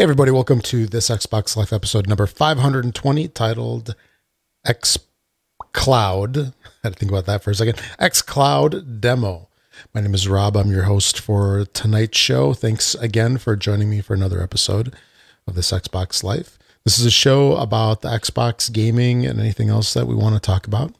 Hey, 0.00 0.04
everybody, 0.04 0.30
welcome 0.30 0.62
to 0.62 0.86
this 0.86 1.10
Xbox 1.10 1.58
Life 1.58 1.74
episode 1.74 2.08
number 2.08 2.26
520 2.26 3.28
titled 3.28 3.94
X 4.64 4.98
Cloud. 5.74 6.38
I 6.38 6.42
had 6.82 6.94
to 6.94 6.98
think 6.98 7.12
about 7.12 7.26
that 7.26 7.42
for 7.42 7.50
a 7.50 7.54
second. 7.54 7.78
X 7.98 8.22
Cloud 8.22 9.02
Demo. 9.02 9.50
My 9.92 10.00
name 10.00 10.14
is 10.14 10.26
Rob. 10.26 10.56
I'm 10.56 10.70
your 10.70 10.84
host 10.84 11.20
for 11.20 11.66
tonight's 11.74 12.16
show. 12.16 12.54
Thanks 12.54 12.94
again 12.94 13.36
for 13.36 13.56
joining 13.56 13.90
me 13.90 14.00
for 14.00 14.14
another 14.14 14.42
episode 14.42 14.94
of 15.46 15.54
this 15.54 15.70
Xbox 15.70 16.24
Life. 16.24 16.58
This 16.82 16.98
is 16.98 17.04
a 17.04 17.10
show 17.10 17.56
about 17.56 18.00
the 18.00 18.08
Xbox 18.08 18.72
gaming 18.72 19.26
and 19.26 19.38
anything 19.38 19.68
else 19.68 19.92
that 19.92 20.06
we 20.06 20.14
want 20.14 20.34
to 20.34 20.40
talk 20.40 20.66
about. 20.66 20.94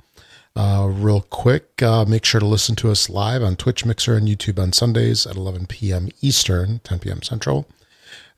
Uh, 0.54 0.90
real 0.92 1.22
quick, 1.22 1.82
uh, 1.82 2.04
make 2.04 2.26
sure 2.26 2.40
to 2.40 2.46
listen 2.46 2.76
to 2.76 2.90
us 2.90 3.08
live 3.08 3.42
on 3.42 3.56
Twitch, 3.56 3.86
Mixer, 3.86 4.18
and 4.18 4.28
YouTube 4.28 4.58
on 4.58 4.74
Sundays 4.74 5.26
at 5.26 5.36
11 5.36 5.68
p.m. 5.68 6.10
Eastern, 6.20 6.80
10 6.80 6.98
p.m. 6.98 7.22
Central 7.22 7.66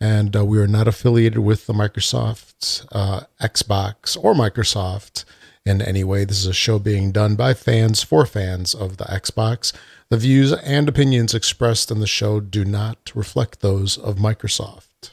and 0.01 0.37
uh, 0.37 0.45
we 0.45 0.59
are 0.59 0.67
not 0.67 0.89
affiliated 0.89 1.39
with 1.39 1.67
the 1.67 1.73
Microsoft 1.73 2.87
uh, 2.93 3.23
Xbox 3.41 4.17
or 4.23 4.35
Microsoft 4.35 5.25
in 5.65 5.81
any 5.81 6.03
way. 6.05 6.25
This 6.25 6.39
is 6.39 6.47
a 6.47 6.53
show 6.53 6.79
being 6.79 7.13
done 7.13 7.37
by 7.37 7.55
fans 7.55 8.03
for 8.03 8.27
fans 8.27 8.75
of 8.75 8.97
the 8.97 9.05
Xbox. 9.05 9.73
The 10.09 10.17
views 10.17 10.53
and 10.53 10.89
opinions 10.89 11.35
expressed 11.35 11.91
in 11.91 12.01
the 12.01 12.07
show 12.07 12.41
do 12.41 12.65
not 12.65 13.13
reflect 13.15 13.61
those 13.61 13.97
of 13.97 14.17
Microsoft. 14.17 15.11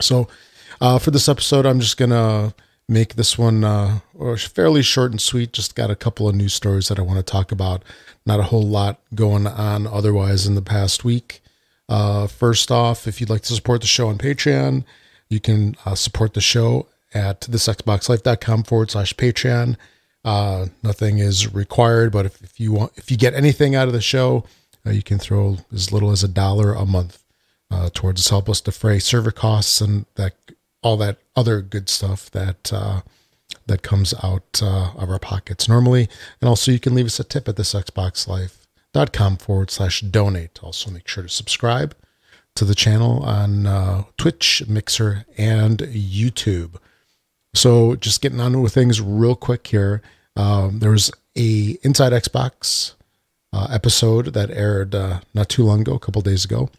So, 0.00 0.28
uh, 0.80 0.98
for 0.98 1.10
this 1.10 1.28
episode, 1.28 1.66
I'm 1.66 1.80
just 1.80 1.96
gonna 1.96 2.54
make 2.88 3.14
this 3.14 3.36
one 3.38 3.64
uh, 3.64 4.00
fairly 4.38 4.82
short 4.82 5.10
and 5.10 5.20
sweet. 5.20 5.52
Just 5.52 5.74
got 5.74 5.90
a 5.90 5.96
couple 5.96 6.28
of 6.28 6.34
news 6.34 6.54
stories 6.54 6.88
that 6.88 6.98
I 6.98 7.02
want 7.02 7.18
to 7.18 7.22
talk 7.22 7.52
about. 7.52 7.82
Not 8.24 8.40
a 8.40 8.44
whole 8.44 8.66
lot 8.66 9.00
going 9.14 9.46
on 9.46 9.86
otherwise 9.86 10.46
in 10.46 10.54
the 10.54 10.62
past 10.62 11.04
week. 11.04 11.42
Uh, 11.88 12.26
first 12.26 12.70
off, 12.70 13.06
if 13.06 13.20
you'd 13.20 13.30
like 13.30 13.42
to 13.42 13.54
support 13.54 13.80
the 13.80 13.86
show 13.86 14.08
on 14.08 14.18
Patreon, 14.18 14.84
you 15.28 15.40
can 15.40 15.76
uh, 15.84 15.94
support 15.94 16.34
the 16.34 16.40
show 16.40 16.86
at 17.14 17.42
thisxboxlife.com 17.42 18.64
forward 18.64 18.90
slash 18.90 19.14
Patreon. 19.14 19.76
Uh, 20.24 20.66
nothing 20.82 21.18
is 21.18 21.52
required, 21.54 22.12
but 22.12 22.26
if, 22.26 22.42
if 22.42 22.58
you 22.58 22.72
want, 22.72 22.92
if 22.96 23.10
you 23.10 23.16
get 23.16 23.34
anything 23.34 23.74
out 23.74 23.86
of 23.86 23.94
the 23.94 24.00
show, 24.00 24.44
uh, 24.84 24.90
you 24.90 25.02
can 25.02 25.18
throw 25.18 25.58
as 25.72 25.92
little 25.92 26.10
as 26.10 26.24
a 26.24 26.28
dollar 26.28 26.72
a 26.72 26.84
month 26.84 27.22
uh, 27.70 27.90
towards 27.92 28.28
help 28.28 28.48
us 28.48 28.60
defray 28.60 28.98
server 28.98 29.30
costs 29.30 29.80
and 29.80 30.06
that 30.16 30.34
all 30.82 30.96
that 30.96 31.18
other 31.34 31.60
good 31.60 31.88
stuff 31.88 32.30
that 32.30 32.72
uh, 32.72 33.00
that 33.66 33.82
comes 33.82 34.14
out 34.22 34.60
uh, 34.62 34.92
of 34.96 35.10
our 35.10 35.18
pockets 35.18 35.68
normally. 35.68 36.08
And 36.40 36.48
also, 36.48 36.72
you 36.72 36.80
can 36.80 36.94
leave 36.94 37.06
us 37.06 37.20
a 37.20 37.24
tip 37.24 37.48
at 37.48 37.56
this 37.56 37.74
Xbox 37.74 38.26
Life 38.28 38.65
com 39.04 39.36
forward 39.36 39.70
slash 39.70 40.00
donate. 40.00 40.58
Also, 40.62 40.90
make 40.90 41.08
sure 41.08 41.22
to 41.22 41.28
subscribe 41.28 41.94
to 42.54 42.64
the 42.64 42.74
channel 42.74 43.22
on 43.22 43.66
uh, 43.66 44.04
Twitch, 44.16 44.62
Mixer, 44.66 45.26
and 45.36 45.78
YouTube. 45.78 46.76
So, 47.54 47.96
just 47.96 48.20
getting 48.20 48.40
on 48.40 48.60
with 48.62 48.74
things 48.74 49.00
real 49.00 49.36
quick 49.36 49.66
here. 49.66 50.02
Um, 50.36 50.78
there 50.80 50.90
was 50.90 51.10
a 51.36 51.78
Inside 51.82 52.12
Xbox 52.12 52.94
uh, 53.52 53.68
episode 53.70 54.34
that 54.34 54.50
aired 54.50 54.94
uh, 54.94 55.20
not 55.34 55.48
too 55.48 55.64
long 55.64 55.80
ago, 55.80 55.94
a 55.94 55.98
couple 55.98 56.22
days 56.22 56.44
ago. 56.44 56.70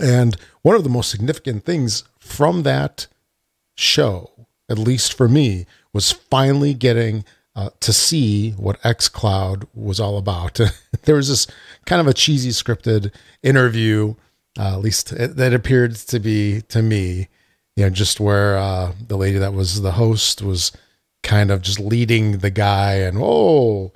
And 0.00 0.36
one 0.62 0.74
of 0.74 0.84
the 0.84 0.90
most 0.90 1.10
significant 1.10 1.64
things 1.64 2.04
from 2.18 2.62
that 2.64 3.06
show, 3.76 4.30
at 4.68 4.78
least 4.78 5.12
for 5.12 5.28
me, 5.28 5.66
was 5.92 6.10
finally 6.12 6.74
getting 6.74 7.24
uh, 7.56 7.70
to 7.80 7.92
see 7.92 8.50
what 8.52 8.80
xCloud 8.82 9.66
was 9.74 9.98
all 9.98 10.18
about. 10.18 10.60
there 11.02 11.16
was 11.16 11.28
this 11.28 11.46
kind 11.86 12.00
of 12.00 12.06
a 12.06 12.14
cheesy 12.14 12.50
scripted 12.50 13.12
interview, 13.42 14.14
uh, 14.58 14.74
at 14.74 14.80
least 14.80 15.12
it, 15.12 15.36
that 15.36 15.54
appeared 15.54 15.96
to 15.96 16.20
be 16.20 16.60
to 16.68 16.82
me, 16.82 17.28
you 17.74 17.84
know, 17.84 17.90
just 17.90 18.20
where 18.20 18.58
uh, 18.58 18.92
the 19.08 19.16
lady 19.16 19.38
that 19.38 19.54
was 19.54 19.80
the 19.80 19.92
host 19.92 20.42
was 20.42 20.70
kind 21.22 21.50
of 21.50 21.62
just 21.62 21.80
leading 21.80 22.38
the 22.38 22.50
guy, 22.50 22.96
and 22.96 23.18
oh, 23.20 23.92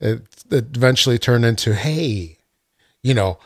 it, 0.00 0.22
it 0.50 0.74
eventually 0.74 1.18
turned 1.18 1.44
into, 1.44 1.74
hey, 1.74 2.38
you 3.02 3.12
know, 3.12 3.38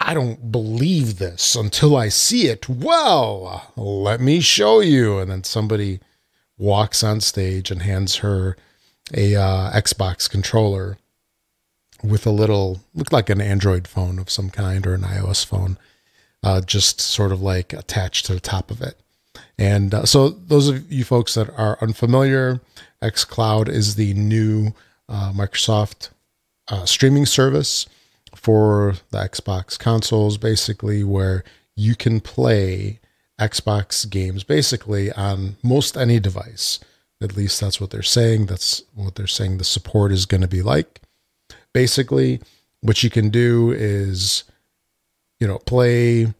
I 0.00 0.14
don't 0.14 0.52
believe 0.52 1.18
this 1.18 1.56
until 1.56 1.96
I 1.96 2.08
see 2.08 2.46
it. 2.46 2.68
Well, 2.68 3.72
let 3.76 4.20
me 4.20 4.40
show 4.40 4.80
you. 4.80 5.18
And 5.18 5.30
then 5.30 5.44
somebody 5.44 6.00
walks 6.56 7.02
on 7.02 7.20
stage 7.20 7.70
and 7.70 7.82
hands 7.82 8.16
her 8.16 8.56
a 9.14 9.36
uh, 9.36 9.70
Xbox 9.72 10.28
controller 10.28 10.98
with 12.02 12.26
a 12.26 12.30
little 12.30 12.80
looked 12.94 13.12
like 13.12 13.30
an 13.30 13.40
Android 13.40 13.88
phone 13.88 14.18
of 14.18 14.30
some 14.30 14.50
kind 14.50 14.86
or 14.86 14.94
an 14.94 15.02
iOS 15.02 15.44
phone, 15.44 15.78
uh, 16.42 16.60
just 16.60 17.00
sort 17.00 17.32
of 17.32 17.42
like 17.42 17.72
attached 17.72 18.26
to 18.26 18.34
the 18.34 18.40
top 18.40 18.70
of 18.70 18.80
it. 18.80 19.00
And 19.58 19.92
uh, 19.92 20.04
so, 20.04 20.28
those 20.28 20.68
of 20.68 20.90
you 20.90 21.04
folks 21.04 21.34
that 21.34 21.50
are 21.56 21.78
unfamiliar, 21.80 22.60
xCloud 23.02 23.68
is 23.68 23.96
the 23.96 24.14
new 24.14 24.72
uh, 25.08 25.32
Microsoft 25.32 26.10
uh, 26.68 26.84
streaming 26.84 27.26
service 27.26 27.86
for 28.34 28.94
the 29.10 29.18
Xbox 29.18 29.78
consoles, 29.78 30.38
basically, 30.38 31.02
where 31.02 31.42
you 31.74 31.96
can 31.96 32.20
play 32.20 33.00
Xbox 33.40 34.08
games 34.08 34.44
basically 34.44 35.12
on 35.12 35.56
most 35.62 35.96
any 35.96 36.20
device. 36.20 36.80
At 37.20 37.36
least 37.36 37.60
that's 37.60 37.80
what 37.80 37.90
they're 37.90 38.02
saying. 38.02 38.46
That's 38.46 38.82
what 38.94 39.16
they're 39.16 39.26
saying 39.26 39.58
the 39.58 39.64
support 39.64 40.12
is 40.12 40.26
going 40.26 40.40
to 40.40 40.48
be 40.48 40.62
like. 40.62 41.00
Basically, 41.72 42.40
what 42.80 43.02
you 43.02 43.10
can 43.10 43.28
do 43.30 43.72
is, 43.72 44.44
you 45.40 45.46
know, 45.46 45.58
play 45.58 46.32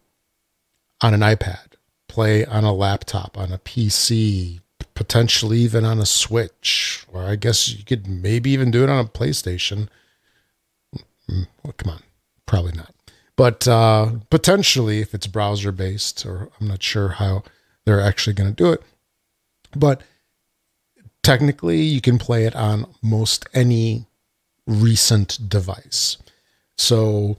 on 1.01 1.13
an 1.13 1.19
iPad, 1.21 1.73
play 2.07 2.45
on 2.45 2.63
a 2.63 2.73
laptop, 2.73 3.37
on 3.37 3.51
a 3.51 3.57
PC, 3.57 4.61
potentially 4.93 5.59
even 5.59 5.85
on 5.85 5.99
a 5.99 6.05
Switch, 6.05 7.05
or 7.11 7.23
I 7.23 7.35
guess 7.35 7.69
you 7.69 7.83
could 7.83 8.07
maybe 8.07 8.51
even 8.51 8.71
do 8.71 8.83
it 8.83 8.89
on 8.89 9.03
a 9.03 9.07
PlayStation. 9.07 9.87
Mm, 11.29 11.47
well, 11.63 11.73
come 11.77 11.93
on, 11.93 12.03
probably 12.45 12.73
not. 12.73 12.93
But 13.35 13.67
uh, 13.67 14.11
potentially, 14.29 14.99
if 14.99 15.13
it's 15.13 15.27
browser 15.27 15.71
based, 15.71 16.25
or 16.25 16.49
I'm 16.59 16.67
not 16.67 16.83
sure 16.83 17.09
how 17.09 17.43
they're 17.85 18.01
actually 18.01 18.33
going 18.33 18.53
to 18.53 18.63
do 18.63 18.73
it. 18.73 18.83
But 19.75 20.01
technically 21.23 21.81
you 21.81 22.01
can 22.01 22.17
play 22.17 22.45
it 22.45 22.55
on 22.55 22.85
most 23.01 23.45
any 23.53 24.05
recent 24.65 25.49
device. 25.49 26.17
So 26.77 27.37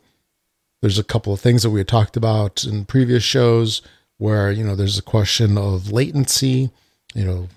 there's 0.81 0.99
a 0.99 1.05
couple 1.05 1.33
of 1.33 1.41
things 1.41 1.63
that 1.63 1.71
we 1.71 1.81
had 1.81 1.89
talked 1.89 2.17
about 2.17 2.65
in 2.65 2.85
previous 2.85 3.23
shows 3.23 3.83
where, 4.19 4.51
you 4.51 4.65
know, 4.65 4.75
there's 4.75 4.99
a 4.99 5.03
question 5.03 5.57
of 5.57 5.93
latency, 5.93 6.71
you 7.15 7.25
know, 7.25 7.49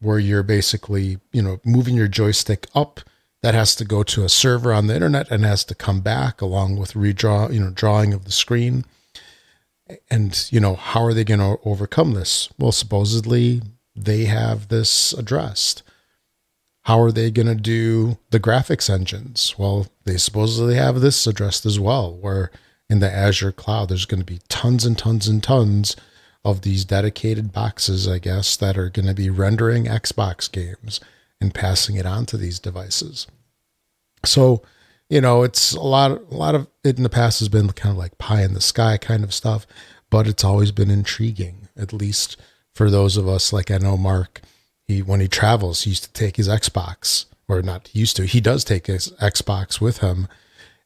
where 0.00 0.18
you're 0.18 0.42
basically, 0.42 1.18
you 1.32 1.42
know, 1.42 1.60
moving 1.64 1.94
your 1.94 2.08
joystick 2.08 2.66
up 2.74 3.00
that 3.42 3.54
has 3.54 3.74
to 3.76 3.84
go 3.84 4.02
to 4.02 4.24
a 4.24 4.28
server 4.28 4.72
on 4.72 4.86
the 4.86 4.94
internet 4.94 5.30
and 5.30 5.44
has 5.44 5.64
to 5.64 5.74
come 5.74 6.00
back 6.00 6.40
along 6.40 6.76
with 6.76 6.94
redraw, 6.94 7.52
you 7.52 7.60
know, 7.60 7.70
drawing 7.70 8.12
of 8.12 8.24
the 8.24 8.32
screen. 8.32 8.84
And, 10.10 10.48
you 10.50 10.60
know, 10.60 10.74
how 10.74 11.04
are 11.04 11.12
they 11.14 11.24
going 11.24 11.40
to 11.40 11.58
overcome 11.64 12.14
this? 12.14 12.48
Well, 12.58 12.72
supposedly 12.72 13.62
they 13.94 14.24
have 14.24 14.68
this 14.68 15.12
addressed. 15.12 15.82
How 16.82 17.00
are 17.00 17.12
they 17.12 17.30
going 17.30 17.46
to 17.46 17.54
do 17.54 18.18
the 18.30 18.40
graphics 18.40 18.90
engines? 18.90 19.54
Well, 19.56 19.86
they 20.04 20.16
supposedly 20.16 20.74
have 20.74 21.00
this 21.00 21.26
addressed 21.26 21.64
as 21.64 21.78
well, 21.78 22.14
where 22.14 22.50
in 22.90 22.98
the 22.98 23.10
Azure 23.10 23.52
cloud, 23.52 23.88
there's 23.88 24.04
going 24.04 24.20
to 24.20 24.26
be 24.26 24.40
tons 24.48 24.84
and 24.84 24.98
tons 24.98 25.28
and 25.28 25.42
tons 25.42 25.96
of 26.44 26.62
these 26.62 26.84
dedicated 26.84 27.52
boxes, 27.52 28.08
I 28.08 28.18
guess, 28.18 28.56
that 28.56 28.76
are 28.76 28.90
going 28.90 29.06
to 29.06 29.14
be 29.14 29.30
rendering 29.30 29.84
Xbox 29.84 30.50
games 30.50 30.98
and 31.40 31.54
passing 31.54 31.96
it 31.96 32.06
on 32.06 32.26
to 32.26 32.36
these 32.36 32.58
devices. 32.58 33.28
So, 34.24 34.62
you 35.08 35.20
know, 35.20 35.42
it's 35.42 35.72
a 35.72 35.80
lot, 35.80 36.10
a 36.10 36.34
lot 36.34 36.54
of 36.54 36.66
it 36.82 36.96
in 36.96 37.02
the 37.02 37.08
past 37.08 37.38
has 37.38 37.48
been 37.48 37.68
kind 37.70 37.92
of 37.92 37.98
like 37.98 38.18
pie 38.18 38.42
in 38.42 38.54
the 38.54 38.60
sky 38.60 38.96
kind 38.96 39.22
of 39.22 39.32
stuff, 39.32 39.66
but 40.10 40.26
it's 40.26 40.44
always 40.44 40.72
been 40.72 40.90
intriguing, 40.90 41.68
at 41.76 41.92
least 41.92 42.36
for 42.74 42.90
those 42.90 43.16
of 43.16 43.28
us 43.28 43.52
like 43.52 43.70
I 43.70 43.78
know 43.78 43.96
Mark, 43.96 44.40
he 44.84 45.02
when 45.02 45.20
he 45.20 45.28
travels, 45.28 45.82
he 45.82 45.90
used 45.90 46.04
to 46.04 46.12
take 46.12 46.36
his 46.36 46.48
Xbox 46.48 47.26
or 47.48 47.62
not 47.62 47.94
used 47.94 48.16
to. 48.16 48.26
He 48.26 48.40
does 48.40 48.64
take 48.64 48.86
his 48.86 49.10
Xbox 49.20 49.80
with 49.80 49.98
him 49.98 50.28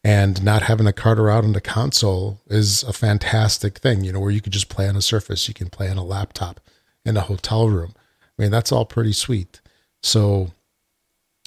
and 0.06 0.44
not 0.44 0.62
having 0.62 0.86
a 0.86 0.92
cart 0.92 1.18
around 1.18 1.44
on 1.44 1.52
the 1.52 1.60
console 1.60 2.40
is 2.46 2.84
a 2.84 2.92
fantastic 2.92 3.78
thing, 3.78 4.04
you 4.04 4.12
know, 4.12 4.20
where 4.20 4.30
you 4.30 4.40
could 4.40 4.52
just 4.52 4.68
play 4.68 4.88
on 4.88 4.94
a 4.94 5.02
surface, 5.02 5.48
you 5.48 5.54
can 5.54 5.68
play 5.68 5.88
on 5.90 5.98
a 5.98 6.04
laptop 6.04 6.60
in 7.04 7.16
a 7.16 7.22
hotel 7.22 7.68
room. 7.68 7.92
I 8.38 8.42
mean, 8.42 8.50
that's 8.52 8.70
all 8.70 8.84
pretty 8.84 9.12
sweet. 9.12 9.60
So, 10.02 10.52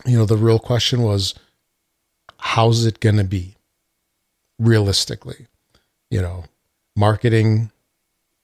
you 0.05 0.17
know, 0.17 0.25
the 0.25 0.35
real 0.35 0.59
question 0.59 1.03
was 1.03 1.35
how's 2.37 2.85
it 2.85 2.99
going 2.99 3.17
to 3.17 3.23
be 3.23 3.55
realistically? 4.57 5.47
You 6.09 6.21
know, 6.21 6.43
marketing 6.97 7.71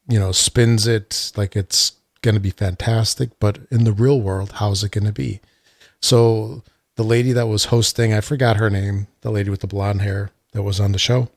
you 0.07 0.19
know, 0.19 0.31
spins 0.31 0.87
it 0.87 1.31
like 1.35 1.55
it's 1.55 1.93
going 2.21 2.35
to 2.35 2.41
be 2.41 2.51
fantastic, 2.51 3.29
but 3.39 3.59
in 3.71 3.83
the 3.83 3.93
real 3.93 4.19
world, 4.19 4.53
how's 4.53 4.83
it 4.83 4.91
going 4.91 5.05
to 5.05 5.11
be? 5.11 5.39
So 6.01 6.63
the 6.95 7.03
lady 7.03 7.31
that 7.33 7.47
was 7.47 7.65
hosting, 7.65 8.13
I 8.13 8.21
forgot 8.21 8.57
her 8.57 8.69
name, 8.69 9.07
the 9.21 9.31
lady 9.31 9.49
with 9.49 9.61
the 9.61 9.67
blonde 9.67 10.01
hair 10.01 10.31
that 10.51 10.63
was 10.63 10.79
on 10.79 10.91
the 10.91 10.99
show. 10.99 11.29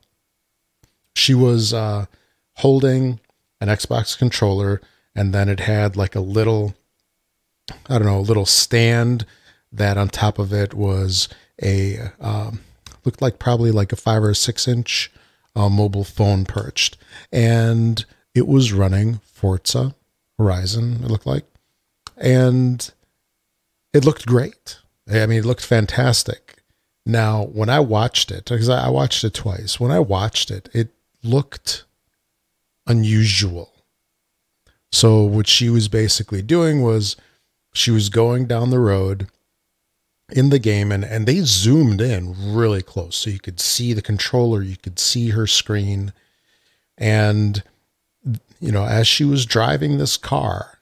She 1.15 1.35
was 1.35 1.75
uh, 1.75 2.07
holding 2.55 3.21
an 3.61 3.69
Xbox 3.69 4.17
controller, 4.17 4.81
and 5.15 5.33
then 5.35 5.49
it 5.49 5.61
had 5.61 5.97
like 5.97 6.15
a 6.15 6.21
little, 6.21 6.75
I 7.89 7.99
don't 7.99 8.07
know, 8.07 8.19
a 8.19 8.21
little 8.21 8.47
stand 8.47 9.27
that 9.73 9.99
on 9.99 10.09
top 10.09 10.39
of 10.39 10.53
it 10.53 10.75
was 10.75 11.29
a 11.63 12.11
um, 12.21 12.61
looked 13.05 13.21
like 13.21 13.39
probably 13.39 13.71
like 13.71 13.93
a 13.93 13.97
five 13.97 14.23
or 14.23 14.35
six 14.35 14.69
inch 14.69 15.11
uh, 15.57 15.69
mobile 15.69 16.05
phone 16.05 16.45
perched, 16.45 16.97
and 17.33 18.05
it 18.39 18.47
was 18.47 18.73
running 18.73 19.21
Forza 19.25 19.95
Horizon. 20.39 21.01
It 21.05 21.11
looked 21.11 21.27
like, 21.27 21.45
and 22.17 22.91
it 23.93 24.05
looked 24.05 24.27
great. 24.27 24.79
I 25.11 25.27
mean, 25.27 25.41
it 25.41 25.45
looked 25.45 25.65
fantastic. 25.65 26.63
Now, 27.05 27.45
when 27.45 27.69
I 27.69 27.81
watched 27.81 28.31
it, 28.31 28.47
because 28.47 28.69
I 28.69 28.89
watched 28.89 29.25
it 29.25 29.35
twice, 29.35 29.81
when 29.81 29.91
I 29.91 29.99
watched 29.99 30.51
it, 30.51 30.69
it 30.73 30.91
looked 31.23 31.85
unusual. 32.87 33.73
So, 34.93 35.23
what 35.23 35.47
she 35.47 35.69
was 35.69 35.89
basically 35.89 36.43
doing 36.43 36.83
was 36.83 37.17
she 37.75 37.91
was 37.91 38.09
going 38.09 38.47
down 38.47 38.71
the 38.71 38.79
road 38.79 39.29
in 40.31 40.51
the 40.51 40.59
game 40.59 40.93
and, 40.93 41.05
and 41.05 41.27
they 41.27 41.41
zoomed 41.41 42.01
in 42.01 42.55
really 42.55 42.83
close. 42.83 43.17
So 43.17 43.31
you 43.31 43.39
could 43.39 43.61
see 43.61 43.93
the 43.93 44.03
controller, 44.03 44.63
you 44.63 44.77
could 44.77 44.99
see 44.99 45.31
her 45.31 45.47
screen. 45.47 46.13
And, 46.97 47.63
you 48.61 48.73
know, 48.73 48.85
as 48.85 49.07
she 49.07 49.25
was 49.25 49.47
driving 49.47 49.99
this 49.99 50.17
car 50.17 50.79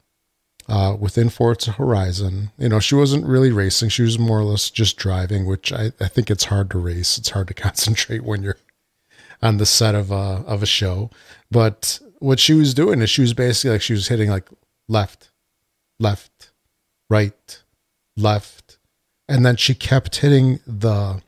uh, 0.69 0.97
within 0.99 1.29
Forza 1.29 1.73
Horizon, 1.73 2.51
you 2.59 2.69
know, 2.69 2.81
she 2.81 2.95
wasn't 2.95 3.27
really 3.27 3.53
racing. 3.53 3.89
She 3.89 4.03
was 4.03 4.19
more 4.19 4.41
or 4.41 4.45
less 4.45 4.71
just 4.71 4.97
driving, 4.97 5.47
which 5.47 5.73
I, 5.73 5.93
I 6.01 6.09
think 6.09 6.31
it's 6.31 6.45
hard 6.45 6.71
to 6.71 6.79
race. 6.79 7.19
It's 7.19 7.31
hard 7.31 7.49
to 7.49 7.55
concentrate 7.55 8.25
when 8.25 8.43
you're 8.43 8.59
on 9.43 9.59
the 9.59 9.67
set 9.67 9.95
of 9.95 10.11
a, 10.11 10.45
of 10.47 10.63
a 10.63 10.67
show. 10.67 11.11
But 11.51 12.01
what 12.19 12.41
she 12.41 12.55
was 12.55 12.75
doing 12.75 13.03
is 13.03 13.11
she 13.11 13.23
was 13.23 13.35
basically 13.35 13.71
like 13.71 13.83
she 13.83 13.93
was 13.93 14.09
hitting 14.09 14.31
like 14.31 14.49
left, 14.89 15.31
left, 15.99 16.51
right, 17.11 17.63
left, 18.17 18.79
and 19.29 19.45
then 19.45 19.57
she 19.57 19.75
kept 19.75 20.17
hitting 20.17 20.61
the 20.67 21.23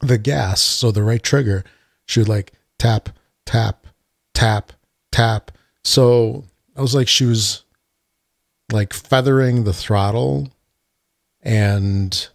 the 0.00 0.18
gas, 0.18 0.60
so 0.60 0.90
the 0.90 1.02
right 1.02 1.22
trigger. 1.22 1.64
She 2.06 2.20
would 2.20 2.28
like 2.28 2.52
tap, 2.78 3.08
tap, 3.46 3.86
tap, 4.34 4.72
tap. 5.10 5.50
So 5.84 6.44
I 6.76 6.80
was 6.80 6.94
like, 6.94 7.08
she 7.08 7.24
was 7.24 7.64
like 8.72 8.92
feathering 8.92 9.64
the 9.64 9.72
throttle 9.72 10.50
and 11.42 12.28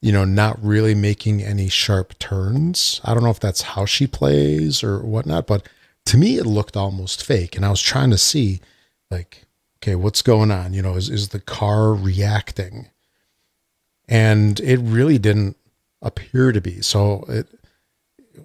you 0.00 0.12
know, 0.12 0.24
not 0.24 0.62
really 0.62 0.94
making 0.94 1.42
any 1.42 1.68
sharp 1.68 2.18
turns. 2.18 3.00
I 3.04 3.14
don't 3.14 3.24
know 3.24 3.30
if 3.30 3.40
that's 3.40 3.62
how 3.62 3.84
she 3.84 4.06
plays 4.06 4.82
or 4.82 5.00
whatnot, 5.00 5.46
but 5.46 5.68
to 6.06 6.16
me, 6.16 6.38
it 6.38 6.46
looked 6.46 6.76
almost 6.76 7.24
fake. 7.24 7.56
And 7.56 7.64
I 7.64 7.70
was 7.70 7.82
trying 7.82 8.10
to 8.10 8.18
see, 8.18 8.60
like, 9.10 9.46
okay, 9.78 9.96
what's 9.96 10.22
going 10.22 10.50
on? 10.50 10.72
You 10.72 10.82
know, 10.82 10.94
is, 10.94 11.10
is 11.10 11.30
the 11.30 11.40
car 11.40 11.92
reacting? 11.92 12.90
And 14.08 14.60
it 14.60 14.78
really 14.78 15.18
didn't 15.18 15.56
appear 16.00 16.52
to 16.52 16.60
be. 16.60 16.80
So 16.80 17.24
it, 17.28 17.48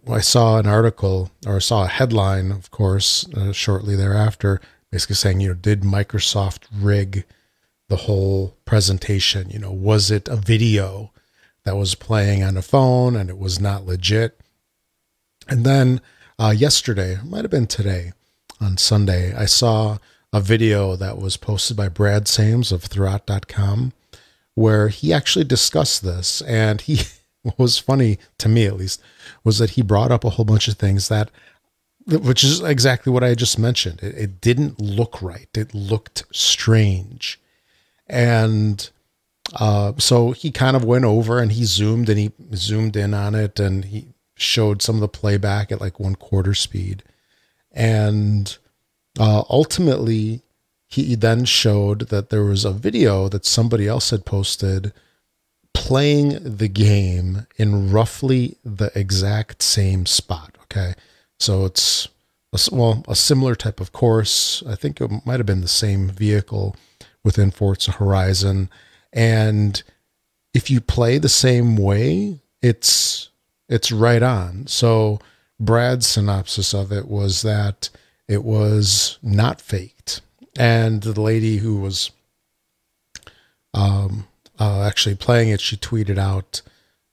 I 0.09 0.21
saw 0.21 0.57
an 0.57 0.67
article 0.67 1.31
or 1.45 1.59
saw 1.59 1.83
a 1.83 1.87
headline, 1.87 2.51
of 2.51 2.71
course, 2.71 3.27
uh, 3.33 3.51
shortly 3.51 3.95
thereafter, 3.95 4.61
basically 4.91 5.15
saying, 5.15 5.41
you 5.41 5.49
know, 5.49 5.53
did 5.53 5.81
Microsoft 5.81 6.65
rig 6.73 7.25
the 7.89 7.95
whole 7.97 8.55
presentation? 8.65 9.49
You 9.49 9.59
know, 9.59 9.71
was 9.71 10.11
it 10.11 10.27
a 10.27 10.35
video? 10.35 11.13
that 11.63 11.77
was 11.77 11.95
playing 11.95 12.43
on 12.43 12.57
a 12.57 12.61
phone 12.61 13.15
and 13.15 13.29
it 13.29 13.37
was 13.37 13.59
not 13.59 13.85
legit. 13.85 14.39
And 15.47 15.65
then 15.65 16.01
uh, 16.39 16.53
yesterday, 16.55 17.17
might 17.23 17.43
have 17.43 17.51
been 17.51 17.67
today, 17.67 18.13
on 18.61 18.77
Sunday, 18.77 19.33
I 19.35 19.45
saw 19.45 19.97
a 20.31 20.39
video 20.39 20.95
that 20.95 21.17
was 21.17 21.37
posted 21.37 21.75
by 21.77 21.89
Brad 21.89 22.27
Sams 22.27 22.71
of 22.71 22.83
Thurrott.com 22.83 23.93
where 24.55 24.87
he 24.87 25.11
actually 25.11 25.45
discussed 25.45 26.03
this. 26.03 26.41
And 26.41 26.81
he, 26.81 27.01
what 27.43 27.59
was 27.59 27.77
funny 27.77 28.17
to 28.39 28.49
me 28.49 28.65
at 28.65 28.77
least, 28.77 29.01
was 29.43 29.59
that 29.59 29.71
he 29.71 29.81
brought 29.81 30.11
up 30.11 30.23
a 30.23 30.31
whole 30.31 30.45
bunch 30.45 30.67
of 30.67 30.77
things 30.77 31.07
that, 31.09 31.29
which 32.07 32.43
is 32.43 32.61
exactly 32.61 33.11
what 33.11 33.23
I 33.23 33.35
just 33.35 33.59
mentioned. 33.59 34.01
It, 34.01 34.15
it 34.15 34.41
didn't 34.41 34.81
look 34.81 35.21
right, 35.21 35.49
it 35.53 35.73
looked 35.73 36.23
strange. 36.31 37.39
And 38.07 38.89
uh, 39.53 39.93
so 39.97 40.31
he 40.31 40.51
kind 40.51 40.75
of 40.75 40.83
went 40.83 41.05
over 41.05 41.39
and 41.39 41.51
he 41.51 41.65
zoomed 41.65 42.09
and 42.09 42.17
he 42.17 42.31
zoomed 42.55 42.95
in 42.95 43.13
on 43.13 43.35
it 43.35 43.59
and 43.59 43.85
he 43.85 44.07
showed 44.35 44.81
some 44.81 44.95
of 44.95 45.01
the 45.01 45.07
playback 45.07 45.71
at 45.71 45.81
like 45.81 45.99
one 45.99 46.15
quarter 46.15 46.53
speed. 46.53 47.03
And 47.71 48.57
uh, 49.19 49.43
ultimately, 49.49 50.41
he 50.87 51.15
then 51.15 51.45
showed 51.45 52.09
that 52.09 52.29
there 52.29 52.43
was 52.43 52.65
a 52.65 52.71
video 52.71 53.27
that 53.29 53.45
somebody 53.45 53.87
else 53.87 54.11
had 54.11 54.25
posted 54.25 54.93
playing 55.73 56.57
the 56.57 56.67
game 56.67 57.47
in 57.57 57.91
roughly 57.91 58.57
the 58.63 58.91
exact 58.95 59.61
same 59.61 60.05
spot. 60.05 60.57
Okay. 60.63 60.93
So 61.39 61.65
it's, 61.65 62.07
a, 62.53 62.59
well, 62.71 63.03
a 63.07 63.15
similar 63.15 63.55
type 63.55 63.79
of 63.79 63.91
course. 63.91 64.63
I 64.67 64.75
think 64.75 65.01
it 65.01 65.25
might 65.25 65.39
have 65.39 65.45
been 65.45 65.61
the 65.61 65.67
same 65.67 66.09
vehicle 66.09 66.75
within 67.23 67.51
Forza 67.51 67.91
Horizon 67.91 68.69
and 69.13 69.81
if 70.53 70.69
you 70.69 70.81
play 70.81 71.17
the 71.17 71.29
same 71.29 71.75
way, 71.75 72.39
it's 72.61 73.29
it's 73.69 73.91
right 73.91 74.21
on. 74.21 74.67
So 74.67 75.19
Brad's 75.59 76.07
synopsis 76.07 76.73
of 76.73 76.91
it 76.91 77.07
was 77.07 77.41
that 77.43 77.89
it 78.27 78.43
was 78.43 79.17
not 79.21 79.61
faked, 79.61 80.21
and 80.57 81.01
the 81.01 81.19
lady 81.19 81.57
who 81.57 81.77
was 81.77 82.11
um, 83.73 84.27
uh, 84.59 84.83
actually 84.83 85.15
playing 85.15 85.49
it, 85.49 85.61
she 85.61 85.77
tweeted 85.77 86.17
out 86.17 86.61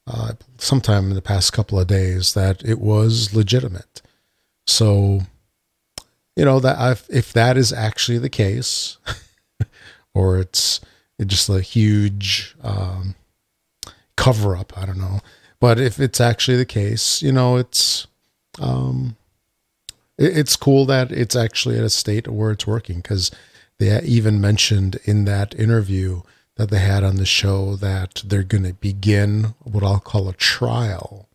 uh, 0.07 0.33
sometime 0.59 1.09
in 1.09 1.15
the 1.15 1.23
past 1.23 1.53
couple 1.53 1.79
of 1.79 1.87
days 1.87 2.35
that 2.35 2.65
it 2.65 2.79
was 2.81 3.35
legitimate. 3.35 4.03
So, 4.67 5.21
you 6.37 6.45
know 6.45 6.61
that 6.61 7.03
if 7.09 7.33
that 7.33 7.57
is 7.57 7.73
actually 7.73 8.19
the 8.19 8.29
case, 8.29 8.99
or 10.15 10.39
it's 10.39 10.81
just 11.27 11.49
a 11.49 11.61
huge 11.61 12.57
um, 12.63 13.15
cover 14.17 14.57
up. 14.57 14.73
I 14.77 14.87
don't 14.87 14.99
know, 14.99 15.21
but 15.61 15.79
if 15.79 16.01
it's 16.01 16.21
actually 16.21 16.57
the 16.57 16.65
case, 16.65 17.21
you 17.23 17.33
know, 17.33 17.57
it's 17.57 18.07
um, 18.59 19.17
it, 20.19 20.39
it's 20.39 20.57
cool 20.57 20.87
that 20.87 21.13
it's 21.13 21.37
actually 21.37 21.79
at 21.79 21.85
a 21.85 21.91
state 21.91 22.29
where 22.29 22.53
it's 22.53 22.67
working 22.67 22.97
because 22.97 23.31
they 23.79 24.01
even 24.03 24.41
mentioned 24.41 24.99
in 25.05 25.25
that 25.25 25.55
interview 25.59 26.23
that 26.61 26.69
they 26.69 26.79
had 26.79 27.03
on 27.03 27.17
the 27.17 27.25
show 27.25 27.75
that 27.77 28.23
they're 28.27 28.43
going 28.43 28.65
to 28.65 28.75
begin 28.75 29.55
what 29.61 29.83
I'll 29.83 29.99
call 29.99 30.29
a 30.29 30.35
trial 30.35 31.27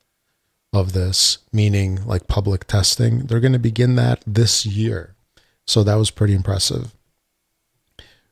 of 0.72 0.94
this, 0.94 1.40
meaning 1.52 2.06
like 2.06 2.28
public 2.28 2.68
testing. 2.68 3.26
They're 3.26 3.40
going 3.40 3.54
to 3.54 3.60
begin 3.60 3.96
that 3.96 4.24
this 4.28 4.68
year. 4.68 5.16
So 5.66 5.84
that 5.84 5.96
was 5.96 6.12
pretty 6.12 6.36
impressive. 6.36 6.94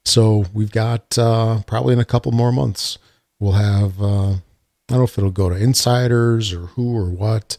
So 0.06 0.46
we've 0.54 0.72
got 0.72 1.18
uh, 1.18 1.64
probably 1.66 1.94
in 1.94 2.00
a 2.00 2.06
couple 2.06 2.32
more 2.32 2.52
months, 2.52 3.00
we'll 3.40 3.54
have, 3.54 4.00
uh, 4.00 4.34
I 4.34 4.42
don't 4.90 5.00
know 5.00 5.04
if 5.04 5.18
it'll 5.18 5.32
go 5.32 5.50
to 5.50 5.56
insiders 5.56 6.54
or 6.54 6.68
who 6.68 6.96
or 6.96 7.10
what, 7.10 7.58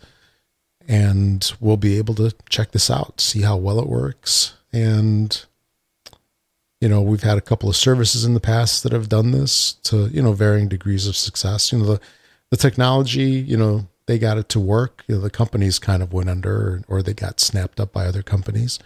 and 0.87 1.53
we'll 1.59 1.77
be 1.77 1.99
able 1.99 2.15
to 2.15 2.33
check 2.49 2.71
this 2.71 2.89
out, 2.89 3.21
see 3.21 3.43
how 3.43 3.57
well 3.57 3.81
it 3.81 3.89
works. 3.89 4.55
And, 4.73 5.45
you 6.85 6.91
know, 6.91 7.01
we've 7.01 7.23
had 7.23 7.39
a 7.39 7.41
couple 7.41 7.71
of 7.71 7.77
services 7.77 8.27
in 8.27 8.35
the 8.35 8.41
past 8.41 8.83
that 8.83 8.93
have 8.93 9.09
done 9.09 9.31
this 9.31 9.73
to, 9.85 10.09
you 10.09 10.21
know, 10.21 10.35
varying 10.35 10.69
degrees 10.69 11.07
of 11.07 11.17
success. 11.17 11.73
You 11.73 11.79
know, 11.79 11.87
the, 11.87 12.01
the 12.51 12.59
technology, 12.59 13.23
you 13.23 13.57
know, 13.57 13.89
they 14.05 14.19
got 14.19 14.37
it 14.37 14.51
to 14.51 14.61
work. 14.61 15.03
You 15.09 15.15
know, 15.15 15.23
the 15.23 15.31
companies 15.31 15.79
kind 15.79 16.03
of 16.03 16.13
went 16.13 16.29
under 16.29 16.55
or, 16.55 16.83
or 16.87 17.03
they 17.03 17.15
got 17.15 17.41
snapped 17.41 17.81
up 17.81 17.91
by 17.91 18.05
other 18.05 18.23
companies. 18.23 18.79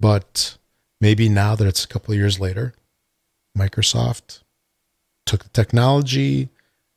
But 0.00 0.58
maybe 1.00 1.28
now 1.28 1.54
that 1.54 1.68
it's 1.68 1.84
a 1.84 1.86
couple 1.86 2.12
of 2.14 2.18
years 2.18 2.40
later, 2.40 2.74
Microsoft 3.56 4.40
took 5.24 5.44
the 5.44 5.50
technology 5.50 6.48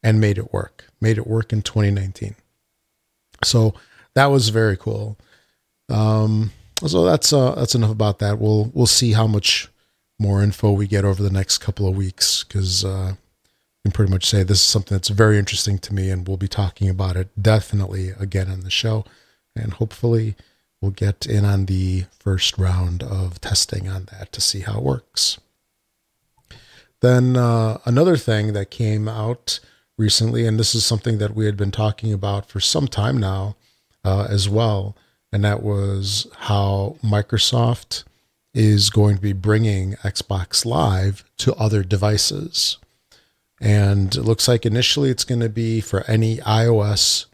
and 0.01 0.19
made 0.19 0.39
it 0.39 0.51
work, 0.51 0.85
made 0.99 1.19
it 1.19 1.27
work 1.27 1.53
in 1.53 1.61
2019. 1.61 2.33
So 3.43 3.75
that 4.15 4.31
was 4.31 4.49
very 4.49 4.77
cool. 4.77 5.15
Um, 5.89 6.53
so 6.87 7.05
that's 7.05 7.31
uh, 7.31 7.53
that's 7.53 7.75
enough 7.75 7.91
about 7.91 8.17
that. 8.17 8.39
We'll 8.39 8.71
we'll 8.73 8.87
see 8.87 9.11
how 9.11 9.27
much 9.27 9.69
more 10.19 10.43
info 10.43 10.71
we 10.71 10.85
get 10.85 11.05
over 11.05 11.23
the 11.23 11.29
next 11.29 11.59
couple 11.59 11.87
of 11.87 11.95
weeks 11.95 12.43
because 12.43 12.83
uh, 12.83 13.13
can 13.89 13.91
pretty 13.91 14.11
much 14.11 14.25
say 14.25 14.43
this 14.43 14.59
is 14.59 14.65
something 14.65 14.95
that's 14.95 15.09
very 15.09 15.39
interesting 15.39 15.79
to 15.79 15.93
me, 15.93 16.09
and 16.09 16.27
we'll 16.27 16.37
be 16.37 16.47
talking 16.47 16.89
about 16.89 17.15
it 17.15 17.29
definitely 17.41 18.09
again 18.19 18.49
on 18.49 18.61
the 18.61 18.69
show, 18.69 19.05
and 19.55 19.73
hopefully 19.73 20.35
we'll 20.81 20.91
get 20.91 21.25
in 21.25 21.43
on 21.43 21.65
the 21.65 22.05
first 22.11 22.57
round 22.57 23.01
of 23.03 23.41
testing 23.41 23.87
on 23.87 24.07
that 24.11 24.31
to 24.31 24.41
see 24.41 24.61
how 24.61 24.77
it 24.77 24.83
works. 24.83 25.39
Then 27.01 27.35
uh, 27.35 27.79
another 27.85 28.17
thing 28.17 28.53
that 28.53 28.69
came 28.69 29.07
out 29.07 29.59
recently, 29.97 30.45
and 30.45 30.59
this 30.59 30.75
is 30.75 30.85
something 30.85 31.17
that 31.17 31.33
we 31.33 31.45
had 31.45 31.57
been 31.57 31.71
talking 31.71 32.13
about 32.13 32.47
for 32.47 32.59
some 32.59 32.87
time 32.87 33.17
now 33.17 33.55
uh, 34.03 34.27
as 34.29 34.47
well, 34.47 34.95
and 35.31 35.43
that 35.43 35.63
was 35.63 36.27
how 36.39 36.97
Microsoft 37.03 38.03
is 38.53 38.89
going 38.89 39.15
to 39.15 39.21
be 39.21 39.33
bringing 39.33 39.93
Xbox 39.95 40.65
Live 40.65 41.23
to 41.37 41.53
other 41.55 41.83
devices. 41.83 42.77
And 43.61 44.15
it 44.15 44.23
looks 44.23 44.47
like 44.47 44.65
initially 44.65 45.09
it's 45.09 45.23
going 45.23 45.41
to 45.41 45.49
be 45.49 45.81
for 45.81 46.03
any 46.09 46.37
iOS 46.37 47.25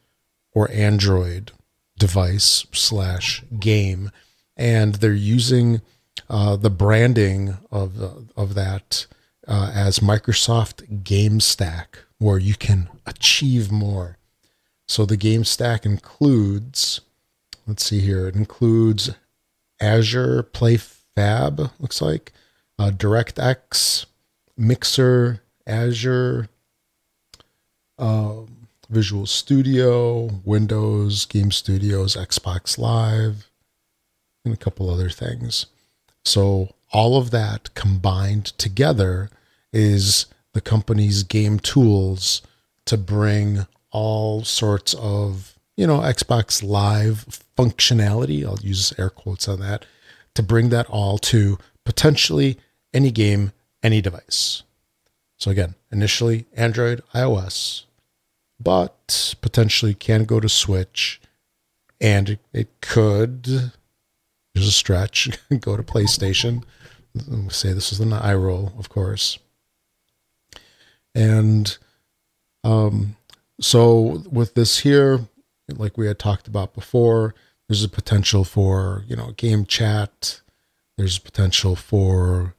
or 0.51 0.69
Android 0.71 1.51
device 1.97 2.65
slash 2.71 3.43
game. 3.59 4.11
And 4.57 4.95
they're 4.95 5.13
using 5.13 5.81
uh, 6.29 6.55
the 6.55 6.69
branding 6.69 7.57
of, 7.71 8.27
of 8.35 8.55
that 8.55 9.05
uh, 9.47 9.71
as 9.73 9.99
Microsoft 9.99 11.03
Game 11.03 11.39
Stack, 11.39 11.99
where 12.17 12.39
you 12.39 12.55
can 12.55 12.89
achieve 13.05 13.71
more. 13.71 14.17
So 14.87 15.05
the 15.05 15.17
Game 15.17 15.43
Stack 15.43 15.85
includes, 15.85 17.01
let's 17.67 17.85
see 17.85 17.99
here, 17.99 18.27
it 18.27 18.35
includes 18.35 19.11
Azure 19.79 20.43
Play 20.43 20.77
Fab, 21.15 21.71
looks 21.79 22.01
like, 22.01 22.33
uh, 22.77 22.91
DirectX, 22.91 24.05
Mixer, 24.57 25.41
Azure, 25.65 26.49
um, 27.97 28.67
Visual 28.89 29.25
Studio, 29.25 30.29
Windows, 30.43 31.25
Game 31.25 31.51
Studios, 31.51 32.15
Xbox 32.15 32.77
Live, 32.77 33.49
and 34.43 34.53
a 34.53 34.57
couple 34.57 34.89
other 34.89 35.09
things. 35.09 35.65
So 36.23 36.69
all 36.91 37.17
of 37.17 37.31
that 37.31 37.73
combined 37.73 38.45
together 38.57 39.29
is 39.73 40.27
the 40.53 40.61
company's 40.61 41.23
game 41.23 41.59
tools 41.59 42.41
to 42.85 42.97
bring 42.97 43.65
all 43.91 44.43
sorts 44.43 44.93
of, 44.95 45.57
you 45.75 45.87
know, 45.87 45.99
Xbox 45.99 46.63
Live 46.63 47.41
functionality. 47.57 48.45
I'll 48.45 48.59
use 48.59 48.93
air 48.97 49.09
quotes 49.09 49.47
on 49.47 49.59
that 49.61 49.85
to 50.35 50.43
bring 50.43 50.69
that 50.69 50.89
all 50.89 51.17
to 51.17 51.57
potentially 51.83 52.57
any 52.93 53.11
game, 53.11 53.51
any 53.81 54.01
device. 54.01 54.63
So 55.37 55.51
again, 55.51 55.75
initially 55.91 56.45
Android, 56.53 57.01
iOS, 57.13 57.83
but 58.59 59.35
potentially 59.41 59.93
can 59.93 60.25
go 60.25 60.39
to 60.39 60.47
Switch 60.47 61.19
and 61.99 62.37
it 62.53 62.69
could, 62.81 63.45
there's 64.53 64.67
a 64.67 64.71
stretch, 64.71 65.29
go 65.59 65.75
to 65.75 65.83
PlayStation. 65.83 66.63
Say 67.49 67.73
this 67.73 67.91
is 67.91 67.99
an 67.99 68.13
eye 68.13 68.33
roll, 68.33 68.73
of 68.77 68.89
course. 68.89 69.39
And 71.13 71.77
um, 72.63 73.15
so 73.61 74.23
with 74.29 74.53
this 74.53 74.79
here, 74.79 75.21
like 75.69 75.97
we 75.97 76.07
had 76.07 76.19
talked 76.19 76.47
about 76.47 76.73
before, 76.73 77.33
there's 77.67 77.83
a 77.83 77.89
potential 77.89 78.43
for 78.43 79.03
you 79.07 79.15
know 79.15 79.31
game 79.37 79.65
chat. 79.65 80.41
There's 80.97 81.19
potential 81.19 81.75
for 81.75 82.55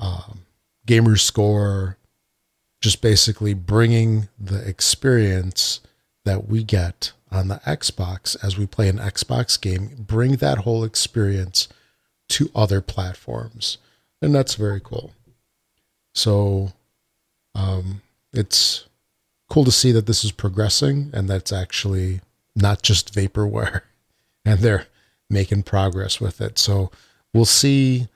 um, 0.00 0.40
gamer 0.86 1.16
score, 1.16 1.98
just 2.80 3.00
basically 3.00 3.54
bringing 3.54 4.28
the 4.38 4.66
experience 4.66 5.80
that 6.24 6.48
we 6.48 6.64
get 6.64 7.12
on 7.30 7.48
the 7.48 7.60
Xbox 7.66 8.36
as 8.42 8.58
we 8.58 8.66
play 8.66 8.88
an 8.88 8.98
Xbox 8.98 9.60
game, 9.60 9.90
bring 9.98 10.36
that 10.36 10.58
whole 10.58 10.84
experience 10.84 11.68
to 12.28 12.50
other 12.54 12.80
platforms. 12.80 13.78
And 14.20 14.34
that's 14.34 14.54
very 14.54 14.80
cool. 14.82 15.12
So 16.14 16.72
um, 17.54 18.02
it's 18.32 18.86
cool 19.48 19.64
to 19.64 19.72
see 19.72 19.92
that 19.92 20.06
this 20.06 20.24
is 20.24 20.32
progressing 20.32 21.10
and 21.12 21.28
that's 21.28 21.52
actually 21.52 22.20
not 22.54 22.82
just 22.82 23.14
vaporware 23.14 23.82
and 24.46 24.60
they're 24.60 24.86
making 25.28 25.64
progress 25.64 26.20
with 26.20 26.40
it. 26.40 26.58
So 26.58 26.90
we'll 27.34 27.44
see. 27.44 28.08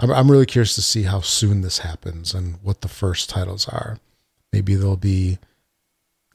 I'm, 0.00 0.10
I'm 0.10 0.30
really 0.30 0.46
curious 0.46 0.74
to 0.76 0.82
see 0.82 1.02
how 1.02 1.20
soon 1.20 1.60
this 1.60 1.80
happens 1.80 2.32
and 2.32 2.56
what 2.62 2.80
the 2.80 2.88
first 2.88 3.28
titles 3.28 3.68
are. 3.68 3.98
Maybe 4.52 4.74
there'll 4.74 4.96
be, 4.96 5.38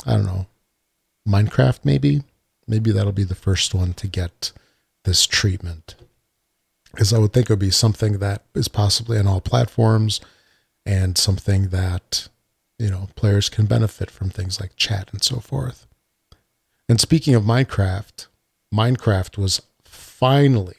I 0.06 0.12
don't 0.12 0.26
know, 0.26 0.46
Minecraft, 1.28 1.80
maybe. 1.84 2.24
Maybe 2.68 2.92
that'll 2.92 3.12
be 3.12 3.24
the 3.24 3.34
first 3.34 3.74
one 3.74 3.94
to 3.94 4.08
get 4.08 4.52
this 5.06 5.26
treatment. 5.26 5.96
Because 6.92 7.12
I 7.12 7.18
would 7.18 7.34
think 7.34 7.50
it 7.50 7.54
would 7.54 7.60
be 7.60 7.72
something 7.72 8.20
that 8.20 8.44
is 8.54 8.68
possibly 8.68 9.18
on 9.18 9.26
all 9.26 9.42
platforms 9.42 10.22
and 10.86 11.18
something 11.18 11.70
that 11.70 12.28
you 12.80 12.90
know, 12.90 13.08
players 13.16 13.50
can 13.50 13.66
benefit 13.66 14.12
from 14.12 14.30
things 14.30 14.60
like 14.60 14.76
chat 14.76 15.10
and 15.12 15.24
so 15.24 15.38
forth. 15.40 15.88
And 16.90 17.00
speaking 17.00 17.34
of 17.34 17.44
Minecraft, 17.44 18.28
Minecraft 18.74 19.38
was 19.38 19.62
finally, 19.84 20.78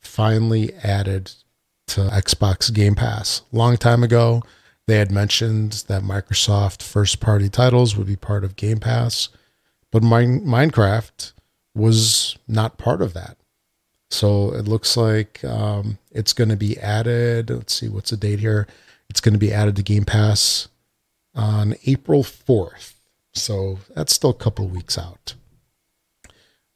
finally 0.00 0.74
added 0.82 1.32
to 1.88 2.00
Xbox 2.00 2.72
Game 2.72 2.96
Pass. 2.96 3.42
Long 3.52 3.76
time 3.76 4.02
ago, 4.02 4.42
they 4.86 4.96
had 4.96 5.12
mentioned 5.12 5.84
that 5.88 6.02
Microsoft 6.02 6.82
first 6.82 7.20
party 7.20 7.48
titles 7.48 7.96
would 7.96 8.06
be 8.06 8.16
part 8.16 8.44
of 8.44 8.56
Game 8.56 8.78
Pass, 8.78 9.28
but 9.92 10.02
Minecraft 10.02 11.32
was 11.74 12.36
not 12.48 12.78
part 12.78 13.02
of 13.02 13.14
that. 13.14 13.36
So 14.10 14.54
it 14.54 14.66
looks 14.66 14.96
like 14.96 15.44
um, 15.44 15.98
it's 16.10 16.32
going 16.32 16.48
to 16.48 16.56
be 16.56 16.78
added. 16.78 17.50
Let's 17.50 17.74
see, 17.74 17.88
what's 17.88 18.10
the 18.10 18.16
date 18.16 18.40
here? 18.40 18.66
It's 19.08 19.20
going 19.20 19.34
to 19.34 19.38
be 19.38 19.52
added 19.52 19.76
to 19.76 19.82
Game 19.82 20.04
Pass 20.04 20.68
on 21.34 21.74
April 21.86 22.22
4th. 22.22 22.94
So 23.34 23.78
that's 23.94 24.14
still 24.14 24.30
a 24.30 24.34
couple 24.34 24.66
weeks 24.68 24.96
out. 24.96 25.34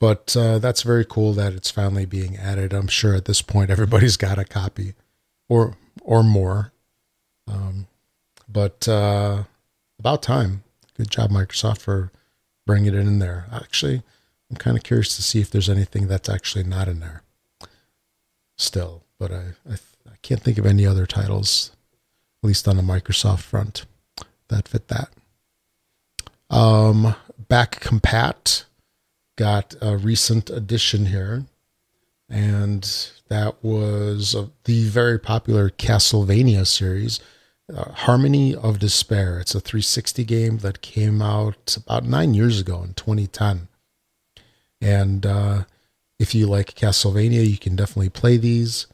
But 0.00 0.34
uh, 0.36 0.58
that's 0.58 0.82
very 0.82 1.04
cool 1.04 1.34
that 1.34 1.52
it's 1.52 1.70
finally 1.70 2.06
being 2.06 2.36
added. 2.36 2.72
I'm 2.72 2.88
sure 2.88 3.14
at 3.14 3.26
this 3.26 3.42
point 3.42 3.70
everybody's 3.70 4.16
got 4.16 4.38
a 4.38 4.44
copy 4.44 4.94
or 5.48 5.76
or 6.02 6.22
more. 6.22 6.72
Um, 7.46 7.86
but 8.48 8.88
uh, 8.88 9.44
about 9.98 10.22
time. 10.22 10.64
Good 10.96 11.10
job, 11.10 11.30
Microsoft, 11.30 11.78
for 11.78 12.10
bringing 12.66 12.94
it 12.94 12.94
in 12.94 13.18
there. 13.20 13.46
Actually, 13.52 14.02
I'm 14.50 14.56
kind 14.56 14.76
of 14.76 14.82
curious 14.82 15.14
to 15.16 15.22
see 15.22 15.40
if 15.40 15.50
there's 15.50 15.68
anything 15.68 16.08
that's 16.08 16.28
actually 16.28 16.64
not 16.64 16.88
in 16.88 17.00
there 17.00 17.22
still. 18.56 19.04
But 19.18 19.32
I, 19.32 19.42
I, 19.68 19.74
I 20.06 20.16
can't 20.22 20.42
think 20.42 20.58
of 20.58 20.66
any 20.66 20.86
other 20.86 21.06
titles, 21.06 21.72
at 22.42 22.46
least 22.46 22.66
on 22.66 22.76
the 22.76 22.82
Microsoft 22.82 23.40
front 23.40 23.84
that 24.48 24.68
fit 24.68 24.88
that. 24.88 25.10
Um, 26.48 27.14
Back 27.48 27.80
Compat 27.80 28.64
got 29.40 29.74
a 29.80 29.96
recent 29.96 30.50
addition 30.50 31.06
here, 31.06 31.46
and 32.28 33.10
that 33.28 33.64
was 33.64 34.34
uh, 34.34 34.48
the 34.64 34.84
very 34.84 35.18
popular 35.18 35.70
Castlevania 35.70 36.66
series, 36.66 37.20
uh, 37.74 37.90
Harmony 37.92 38.54
of 38.54 38.78
Despair. 38.78 39.40
It's 39.40 39.54
a 39.54 39.60
360 39.60 40.24
game 40.24 40.58
that 40.58 40.82
came 40.82 41.22
out 41.22 41.76
about 41.76 42.04
nine 42.04 42.34
years 42.34 42.60
ago 42.60 42.82
in 42.82 42.92
2010. 42.92 43.68
And 44.82 45.24
uh, 45.24 45.64
if 46.18 46.34
you 46.34 46.46
like 46.46 46.74
Castlevania, 46.74 47.48
you 47.48 47.58
can 47.58 47.76
definitely 47.76 48.10
play 48.10 48.36
these 48.36 48.86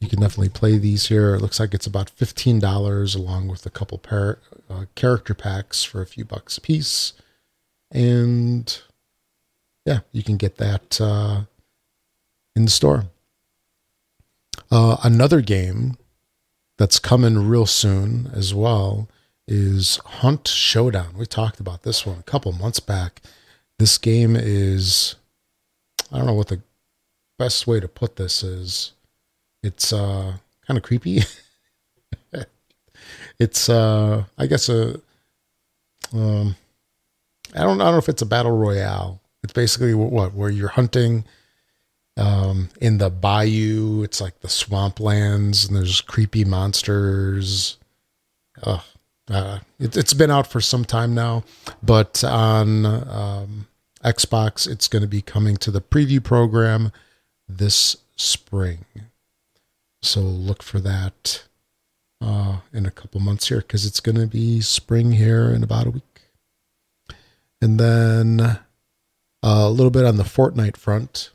you 0.00 0.08
can 0.08 0.20
definitely 0.20 0.48
play 0.48 0.78
these 0.78 1.08
here. 1.08 1.34
It 1.34 1.42
looks 1.42 1.60
like 1.60 1.74
it's 1.74 1.86
about 1.86 2.10
$15 2.16 3.14
along 3.16 3.48
with 3.48 3.66
a 3.66 3.70
couple 3.70 3.98
pair, 3.98 4.38
uh, 4.68 4.86
character 4.94 5.34
packs 5.34 5.84
for 5.84 6.00
a 6.00 6.06
few 6.06 6.24
bucks 6.24 6.56
a 6.56 6.62
piece. 6.62 7.12
And 7.90 8.80
yeah, 9.84 10.00
you 10.12 10.22
can 10.22 10.36
get 10.36 10.56
that 10.56 11.00
uh, 11.00 11.42
in 12.54 12.64
the 12.64 12.70
store. 12.70 13.04
Uh, 14.70 14.96
another 15.02 15.40
game 15.40 15.96
that's 16.78 16.98
coming 16.98 17.48
real 17.48 17.66
soon 17.66 18.30
as 18.34 18.54
well 18.54 19.08
is 19.48 19.96
Hunt 20.04 20.46
Showdown. 20.46 21.14
We 21.16 21.26
talked 21.26 21.60
about 21.60 21.82
this 21.82 22.06
one 22.06 22.18
a 22.18 22.22
couple 22.22 22.52
months 22.52 22.80
back. 22.80 23.20
This 23.78 23.98
game 23.98 24.36
is, 24.36 25.16
I 26.12 26.18
don't 26.18 26.26
know 26.26 26.34
what 26.34 26.48
the 26.48 26.62
best 27.38 27.66
way 27.66 27.80
to 27.80 27.88
put 27.88 28.16
this 28.16 28.42
is 28.42 28.92
it's 29.62 29.92
uh, 29.92 30.34
kind 30.66 30.78
of 30.78 30.82
creepy. 30.82 31.22
it's 33.38 33.68
uh, 33.68 34.24
I 34.38 34.46
guess 34.46 34.68
a 34.68 35.00
um, 36.12 36.56
I 37.54 37.62
don't 37.62 37.80
I 37.80 37.84
don't 37.84 37.92
know 37.94 37.98
if 37.98 38.08
it's 38.08 38.22
a 38.22 38.26
battle 38.26 38.56
royale. 38.56 39.20
It's 39.42 39.52
basically 39.52 39.94
what 39.94 40.34
where 40.34 40.50
you're 40.50 40.68
hunting 40.68 41.24
um, 42.16 42.68
in 42.80 42.98
the 42.98 43.10
bayou. 43.10 44.02
It's 44.02 44.20
like 44.20 44.40
the 44.40 44.48
swamplands, 44.48 45.66
and 45.66 45.76
there's 45.76 46.00
creepy 46.00 46.44
monsters. 46.44 47.78
Uh, 48.62 48.80
it, 49.78 49.94
has 49.94 50.12
been 50.12 50.30
out 50.30 50.46
for 50.46 50.60
some 50.60 50.84
time 50.84 51.14
now, 51.14 51.44
but 51.82 52.22
on 52.24 52.84
um, 52.84 53.68
Xbox, 54.04 54.68
it's 54.68 54.88
going 54.88 55.02
to 55.02 55.08
be 55.08 55.22
coming 55.22 55.56
to 55.58 55.70
the 55.70 55.80
preview 55.80 56.22
program 56.22 56.92
this 57.48 57.96
spring. 58.16 58.84
So 60.02 60.20
look 60.20 60.62
for 60.62 60.80
that 60.80 61.44
uh, 62.20 62.58
in 62.72 62.86
a 62.86 62.90
couple 62.90 63.20
months 63.20 63.48
here 63.48 63.60
because 63.60 63.86
it's 63.86 64.00
going 64.00 64.18
to 64.18 64.26
be 64.26 64.60
spring 64.60 65.12
here 65.12 65.50
in 65.50 65.62
about 65.62 65.86
a 65.86 65.90
week. 65.90 66.22
And 67.62 67.78
then 67.78 68.58
a 69.42 69.68
little 69.70 69.90
bit 69.90 70.04
on 70.04 70.16
the 70.16 70.24
Fortnite 70.24 70.76
front. 70.76 71.30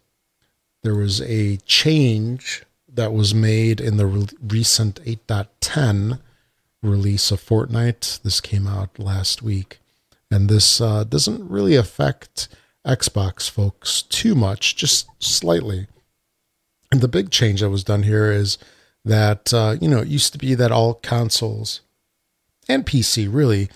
There 0.84 0.96
was 0.96 1.22
a 1.22 1.58
change 1.58 2.64
that 2.88 3.14
was 3.14 3.34
made 3.34 3.82
in 3.82 3.98
the 3.98 4.06
re- 4.06 4.28
recent 4.42 5.04
8.10 5.04 6.20
release 6.82 7.32
of 7.32 7.42
Fortnite. 7.42 8.22
This 8.22 8.40
came 8.40 8.68
out 8.68 9.00
last 9.00 9.42
week. 9.42 9.80
And 10.32 10.50
this 10.50 10.80
uh, 10.80 11.04
doesn't 11.04 11.50
really 11.50 11.76
affect 11.76 12.48
Xbox 12.86 13.50
folks 13.50 14.02
too 14.04 14.36
much, 14.36 14.76
just 14.76 15.08
slightly. 15.20 15.88
And 16.92 17.02
the 17.02 17.08
big 17.08 17.32
change 17.32 17.62
that 17.62 17.70
was 17.70 17.84
done 17.84 18.04
here 18.04 18.32
is 18.32 18.58
that, 19.04 19.54
uh, 19.54 19.76
you 19.82 19.88
know, 19.88 20.00
it 20.00 20.08
used 20.08 20.34
to 20.34 20.40
be 20.40 20.56
that 20.56 20.72
all 20.72 20.96
consoles 20.96 21.82
and 22.68 22.86
PC 22.86 23.28
really, 23.32 23.70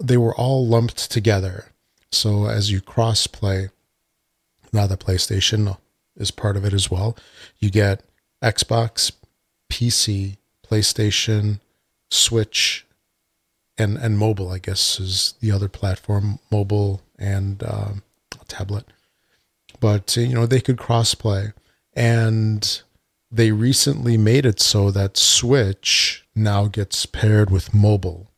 they 0.00 0.16
were 0.16 0.34
all 0.34 0.66
lumped 0.66 1.10
together. 1.10 1.66
So 2.12 2.46
as 2.46 2.70
you 2.70 2.80
cross 2.80 3.26
play, 3.26 3.70
now 4.72 4.86
the 4.86 4.96
PlayStation 4.96 5.76
is 6.16 6.30
part 6.30 6.56
of 6.56 6.64
it 6.64 6.72
as 6.72 6.90
well, 6.90 7.16
you 7.58 7.70
get 7.70 8.02
Xbox, 8.42 9.12
PC, 9.70 10.36
PlayStation, 10.66 11.60
Switch, 12.10 12.86
and 13.78 13.96
and 13.96 14.18
mobile. 14.18 14.50
I 14.50 14.58
guess 14.58 15.00
is 15.00 15.34
the 15.40 15.50
other 15.50 15.68
platform, 15.68 16.38
mobile 16.50 17.00
and 17.18 17.62
uh, 17.62 17.92
tablet. 18.48 18.84
But 19.80 20.14
you 20.16 20.34
know 20.34 20.46
they 20.46 20.60
could 20.60 20.78
cross 20.78 21.14
play, 21.14 21.52
and 21.94 22.82
they 23.30 23.50
recently 23.52 24.18
made 24.18 24.44
it 24.44 24.60
so 24.60 24.90
that 24.90 25.16
Switch 25.16 26.26
now 26.34 26.66
gets 26.66 27.06
paired 27.06 27.50
with 27.50 27.72
mobile, 27.72 28.30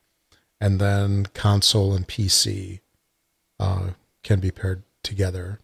and 0.60 0.80
then 0.80 1.26
console 1.34 1.94
and 1.94 2.06
PC 2.06 2.80
uh, 3.58 3.90
can 4.22 4.40
be 4.40 4.50
paired 4.50 4.82
together. 5.02 5.60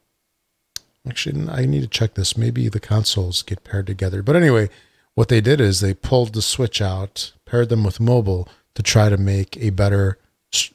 Actually, 1.09 1.49
I 1.49 1.65
need 1.65 1.81
to 1.81 1.89
check 1.89 2.15
this. 2.15 2.37
Maybe 2.37 2.69
the 2.69 2.81
consoles 2.81 3.43
get 3.43 3.65
paired 3.65 3.87
together. 3.87 4.23
But 4.23 4.37
anyway, 4.37 4.69
what 5.15 5.29
they 5.29 5.41
did 5.41 5.61
is 5.61 5.81
they 5.81 5.95
pulled 5.95 6.35
the 6.35 6.43
Switch 6.43 6.81
out, 6.81 7.33
paired 7.47 7.69
them 7.69 7.85
with 7.85 8.01
mobile 8.01 8.49
to 8.75 8.83
try 8.83 9.09
to 9.09 9.17
make 9.17 9.57
a 9.57 9.71
better 9.71 10.19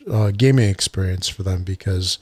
uh, 0.09 0.31
gaming 0.31 0.69
experience 0.69 1.27
for 1.27 1.43
them 1.43 1.63
because 1.63 2.17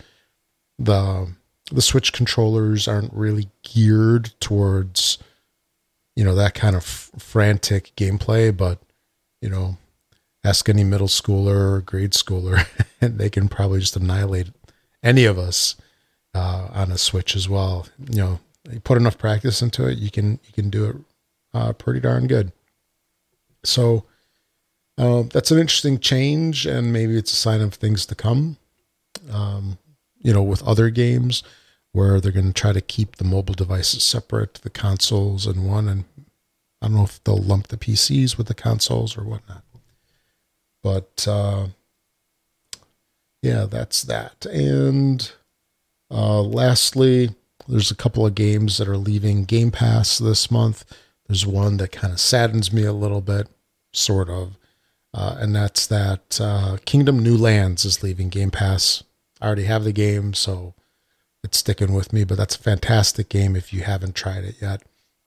the 0.78 1.34
the 1.72 1.82
Switch 1.82 2.12
controllers 2.12 2.88
aren't 2.88 3.14
really 3.14 3.50
geared 3.64 4.34
towards 4.40 5.18
you 6.16 6.24
know 6.24 6.36
that 6.36 6.54
kind 6.54 6.76
of 6.76 6.84
frantic 6.84 7.94
gameplay. 7.96 8.56
But 8.56 8.80
you 9.42 9.50
know, 9.50 9.78
ask 10.44 10.68
any 10.70 10.84
middle 10.84 11.08
schooler 11.08 11.76
or 11.76 11.82
grade 11.82 12.12
schooler, 12.12 12.68
and 13.02 13.18
they 13.18 13.30
can 13.30 13.48
probably 13.48 13.80
just 13.80 13.96
annihilate 13.96 14.48
any 15.04 15.26
of 15.26 15.38
us 15.38 15.76
uh, 16.34 16.70
on 16.72 16.92
a 16.92 16.98
Switch 16.98 17.36
as 17.36 17.48
well. 17.48 17.88
You 18.10 18.18
know, 18.18 18.40
you 18.72 18.80
put 18.80 18.98
enough 18.98 19.18
practice 19.18 19.62
into 19.62 19.88
it, 19.88 19.98
you 19.98 20.10
can 20.10 20.40
you 20.46 20.54
can 20.54 20.70
do 20.70 20.86
it 20.86 20.96
uh, 21.54 21.74
pretty 21.74 22.00
darn 22.00 22.28
good. 22.28 22.52
So 23.64 24.06
uh, 24.98 25.24
that's 25.24 25.52
an 25.52 25.60
interesting 25.60 26.00
change, 26.00 26.66
and 26.66 26.94
maybe 26.94 27.18
it's 27.18 27.34
a 27.34 27.38
sign 27.38 27.62
of 27.62 27.74
things 27.74 28.06
to 28.08 28.16
come. 28.16 28.58
Um, 29.32 29.78
you 30.20 30.34
know, 30.34 30.44
with 30.44 30.64
other 30.64 30.90
games 30.90 31.44
where 31.92 32.20
they're 32.20 32.32
going 32.32 32.52
to 32.52 32.54
try 32.54 32.74
to 32.74 32.82
keep 32.82 33.18
the 33.18 33.24
mobile 33.24 33.54
devices 33.54 34.04
separate, 34.04 34.56
the 34.56 34.70
consoles 34.70 35.46
in 35.46 35.66
one, 35.66 35.88
and 35.88 36.06
I 36.82 36.88
don't 36.88 36.96
know 36.96 37.04
if 37.04 37.24
they'll 37.24 37.38
lump 37.38 37.68
the 37.68 37.78
PCs 37.78 38.38
with 38.38 38.48
the 38.48 38.54
consoles 38.54 39.18
or 39.18 39.24
whatnot. 39.24 39.64
But 40.82 41.26
uh, 41.28 41.68
yeah, 43.44 43.66
that's 43.66 44.04
that. 44.04 44.46
And 44.46 45.30
uh, 46.10 46.42
lastly, 46.42 47.36
there's 47.68 47.92
a 47.92 47.96
couple 47.96 48.26
of 48.26 48.36
games 48.36 48.78
that 48.78 48.88
are 48.88 48.98
leaving 48.98 49.44
Game 49.44 49.70
Pass 49.70 50.18
this 50.18 50.50
month. 50.50 50.86
There's 51.28 51.46
one 51.46 51.76
that 51.78 51.92
kind 51.92 52.14
of 52.14 52.22
saddens 52.22 52.72
me 52.72 52.86
a 52.86 52.94
little 52.94 53.20
bit, 53.20 53.50
sort 53.92 54.30
of, 54.30 54.58
uh, 55.14 55.36
and 55.40 55.54
that's 55.54 55.86
that 55.88 56.40
uh, 56.42 56.78
Kingdom 56.86 57.20
New 57.20 57.36
Lands 57.36 57.84
is 57.84 58.02
leaving 58.02 58.30
Game 58.30 58.50
Pass. 58.50 59.04
I 59.42 59.48
already 59.48 59.66
have 59.66 59.84
the 59.84 59.92
game, 59.92 60.34
so 60.34 60.74
it's 61.44 61.58
sticking 61.58 61.94
with 61.94 62.14
me. 62.14 62.24
But 62.24 62.38
that's 62.38 62.56
a 62.56 62.60
fantastic 62.60 63.28
game 63.28 63.58
if 63.58 63.74
you 63.74 63.82
haven't 63.82 64.16
tried 64.16 64.46
it 64.46 64.56
yet, 64.62 64.84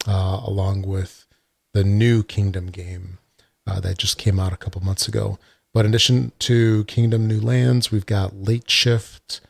uh, 0.09 0.41
along 0.43 0.83
with 0.83 1.27
the 1.75 1.85
new 1.85 2.23
Kingdom 2.23 2.69
game 2.69 3.19
uh, 3.67 3.79
that 3.81 3.99
just 3.99 4.17
came 4.17 4.41
out 4.41 4.55
a 4.55 4.57
couple 4.57 4.83
months 4.83 5.07
ago. 5.07 5.39
But 5.77 5.85
in 5.85 5.91
addition 5.91 6.33
to 6.39 6.85
Kingdom 6.85 7.27
New 7.27 7.39
Lands, 7.39 7.93
we've 7.93 8.07
got 8.07 8.35
Late 8.35 8.71
Shift, 8.71 9.43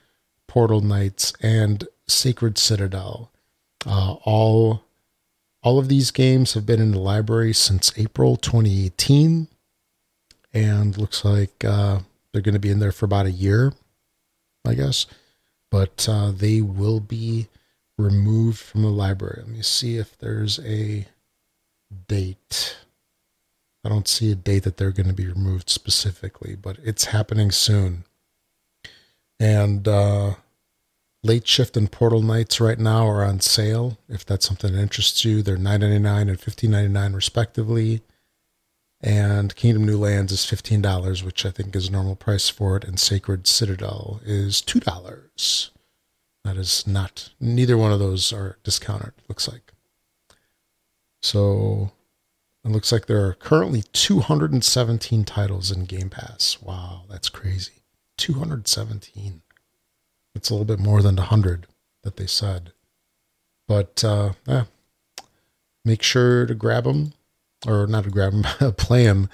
Portal 0.48 0.80
Knights, 0.80 1.32
and 1.40 1.86
Sacred 2.08 2.58
Citadel. 2.58 3.30
Uh, 3.86 4.14
all 4.24 4.82
all 5.62 5.78
of 5.78 5.86
these 5.86 6.10
games 6.10 6.54
have 6.54 6.66
been 6.66 6.80
in 6.80 6.90
the 6.90 6.98
library 6.98 7.52
since 7.52 7.96
April 7.96 8.36
2018, 8.36 9.46
and 10.52 10.98
looks 10.98 11.24
like 11.24 11.64
uh, 11.64 12.00
they're 12.32 12.42
going 12.42 12.54
to 12.54 12.58
be 12.58 12.72
in 12.72 12.80
there 12.80 12.90
for 12.90 13.04
about 13.04 13.26
a 13.26 13.30
year, 13.30 13.72
I 14.66 14.74
guess. 14.74 15.06
But 15.70 16.08
uh, 16.10 16.32
they 16.32 16.60
will 16.60 16.98
be 16.98 17.46
removed 17.96 18.58
from 18.58 18.82
the 18.82 18.88
library. 18.88 19.42
Let 19.46 19.48
me 19.48 19.62
see 19.62 19.96
if 19.96 20.18
there's 20.18 20.58
a 20.58 21.06
date. 22.08 22.78
I 23.86 23.88
don't 23.88 24.08
see 24.08 24.32
a 24.32 24.34
date 24.34 24.64
that 24.64 24.76
they're 24.78 24.90
going 24.90 25.06
to 25.06 25.14
be 25.14 25.28
removed 25.28 25.70
specifically, 25.70 26.56
but 26.56 26.76
it's 26.82 27.06
happening 27.06 27.52
soon. 27.52 28.04
And 29.38 29.86
uh, 29.86 30.34
Late 31.22 31.46
Shift 31.46 31.76
and 31.76 31.90
Portal 31.90 32.20
Knights 32.20 32.60
right 32.60 32.80
now 32.80 33.06
are 33.06 33.24
on 33.24 33.38
sale. 33.38 33.98
If 34.08 34.26
that's 34.26 34.44
something 34.44 34.72
that 34.72 34.80
interests 34.80 35.24
you, 35.24 35.40
they're 35.40 35.56
$9.99 35.56 36.22
and 36.22 36.40
$15.99 36.40 37.14
respectively. 37.14 38.00
And 39.00 39.54
Kingdom 39.54 39.84
New 39.86 39.98
Lands 39.98 40.32
is 40.32 40.40
$15, 40.40 41.22
which 41.22 41.46
I 41.46 41.52
think 41.52 41.76
is 41.76 41.88
normal 41.88 42.16
price 42.16 42.48
for 42.48 42.76
it. 42.76 42.82
And 42.82 42.98
Sacred 42.98 43.46
Citadel 43.46 44.20
is 44.24 44.62
$2. 44.62 45.70
That 46.44 46.56
is 46.56 46.86
not, 46.88 47.30
neither 47.38 47.76
one 47.76 47.92
of 47.92 48.00
those 48.00 48.32
are 48.32 48.58
discounted, 48.64 49.12
looks 49.28 49.46
like. 49.46 49.72
So 51.22 51.92
it 52.66 52.72
looks 52.72 52.90
like 52.90 53.06
there 53.06 53.24
are 53.24 53.34
currently 53.34 53.84
217 53.92 55.24
titles 55.24 55.70
in 55.70 55.84
Game 55.84 56.10
Pass. 56.10 56.58
Wow, 56.60 57.04
that's 57.08 57.28
crazy. 57.28 57.84
217. 58.18 59.42
It's 60.34 60.50
a 60.50 60.52
little 60.52 60.64
bit 60.64 60.80
more 60.80 61.00
than 61.00 61.14
100 61.14 61.68
that 62.02 62.16
they 62.16 62.26
said. 62.26 62.72
But 63.68 64.02
uh, 64.02 64.32
yeah, 64.46 64.64
make 65.84 66.02
sure 66.02 66.44
to 66.44 66.54
grab 66.56 66.84
them, 66.84 67.12
or 67.64 67.86
not 67.86 68.02
to 68.02 68.10
grab 68.10 68.32
them, 68.32 68.72
play 68.76 69.04
them 69.04 69.30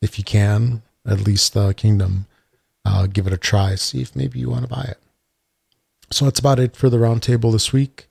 if 0.00 0.16
you 0.16 0.24
can, 0.24 0.82
at 1.04 1.26
least 1.26 1.56
uh, 1.56 1.72
Kingdom. 1.72 2.26
Uh, 2.84 3.08
give 3.08 3.26
it 3.26 3.32
a 3.32 3.36
try, 3.36 3.74
see 3.74 4.00
if 4.00 4.14
maybe 4.14 4.38
you 4.38 4.48
want 4.48 4.62
to 4.62 4.68
buy 4.68 4.84
it. 4.84 5.00
So 6.12 6.24
that's 6.24 6.38
about 6.38 6.60
it 6.60 6.76
for 6.76 6.88
the 6.88 6.98
roundtable 6.98 7.50
this 7.50 7.72
week. 7.72 8.06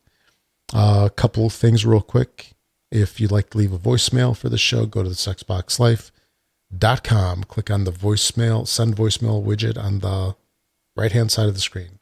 Uh, 0.73 1.03
a 1.05 1.09
couple 1.09 1.49
things 1.49 1.85
real 1.85 2.01
quick. 2.01 2.54
If 2.91 3.19
you'd 3.19 3.31
like 3.31 3.49
to 3.51 3.57
leave 3.57 3.73
a 3.73 3.79
voicemail 3.79 4.37
for 4.37 4.49
the 4.49 4.57
show, 4.57 4.85
go 4.85 5.03
to 5.03 5.09
thisxboxlife.com, 5.09 7.43
click 7.45 7.71
on 7.71 7.83
the 7.83 7.91
voicemail, 7.91 8.67
send 8.67 8.95
voicemail 8.95 9.43
widget 9.43 9.77
on 9.77 9.99
the 9.99 10.35
right 10.95 11.11
hand 11.11 11.31
side 11.31 11.47
of 11.47 11.55
the 11.55 11.61
screen. 11.61 11.99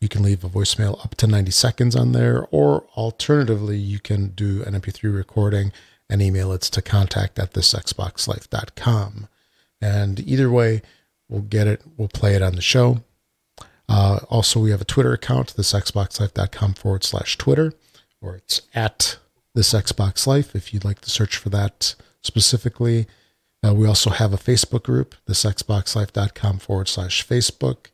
You 0.00 0.08
can 0.08 0.22
leave 0.22 0.44
a 0.44 0.48
voicemail 0.48 1.04
up 1.04 1.16
to 1.16 1.26
90 1.26 1.50
seconds 1.50 1.96
on 1.96 2.12
there, 2.12 2.46
or 2.50 2.84
alternatively, 2.96 3.78
you 3.78 3.98
can 3.98 4.28
do 4.28 4.62
an 4.62 4.74
MP3 4.74 5.14
recording 5.14 5.72
and 6.08 6.22
email 6.22 6.52
it 6.52 6.62
to 6.62 6.80
contact 6.80 7.38
at 7.38 7.52
thisxboxlife.com. 7.52 9.28
And 9.80 10.20
either 10.20 10.50
way, 10.50 10.82
we'll 11.28 11.42
get 11.42 11.66
it, 11.66 11.82
we'll 11.96 12.08
play 12.08 12.34
it 12.34 12.42
on 12.42 12.54
the 12.54 12.62
show. 12.62 13.02
Uh, 13.88 14.20
also, 14.28 14.60
we 14.60 14.70
have 14.70 14.80
a 14.80 14.86
Twitter 14.86 15.12
account, 15.12 15.54
thisxboxlife.com 15.56 16.74
forward 16.74 17.04
slash 17.04 17.36
Twitter, 17.36 17.72
or 18.20 18.36
it's 18.36 18.62
at 18.74 19.18
thisxboxlife 19.56 20.54
if 20.54 20.72
you'd 20.72 20.84
like 20.84 21.00
to 21.00 21.10
search 21.10 21.36
for 21.36 21.48
that 21.50 21.94
specifically. 22.22 23.06
Uh, 23.66 23.74
we 23.74 23.86
also 23.86 24.10
have 24.10 24.32
a 24.32 24.38
Facebook 24.38 24.84
group, 24.84 25.14
thisxboxlife.com 25.26 26.58
forward 26.58 26.88
slash 26.88 27.26
Facebook 27.26 27.86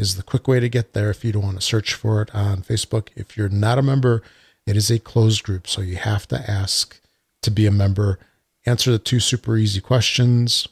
is 0.00 0.16
the 0.16 0.22
quick 0.22 0.48
way 0.48 0.58
to 0.58 0.68
get 0.68 0.94
there 0.94 1.10
if 1.10 1.22
you 1.24 1.30
don't 1.30 1.42
want 1.42 1.60
to 1.60 1.66
search 1.66 1.92
for 1.92 2.22
it 2.22 2.34
on 2.34 2.62
Facebook. 2.62 3.08
If 3.14 3.36
you're 3.36 3.50
not 3.50 3.78
a 3.78 3.82
member, 3.82 4.22
it 4.66 4.74
is 4.74 4.90
a 4.90 4.98
closed 4.98 5.42
group, 5.42 5.68
so 5.68 5.82
you 5.82 5.96
have 5.96 6.26
to 6.28 6.50
ask 6.50 6.98
to 7.42 7.50
be 7.50 7.66
a 7.66 7.70
member. 7.70 8.18
Answer 8.64 8.92
the 8.92 8.98
two 8.98 9.20
super 9.20 9.58
easy 9.58 9.80
questions 9.80 10.66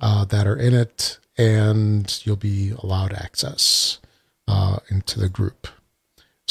uh, 0.00 0.26
that 0.26 0.46
are 0.46 0.56
in 0.56 0.74
it, 0.74 1.18
and 1.38 2.20
you'll 2.24 2.36
be 2.36 2.74
allowed 2.82 3.14
access 3.14 3.98
uh, 4.46 4.80
into 4.90 5.18
the 5.18 5.30
group. 5.30 5.66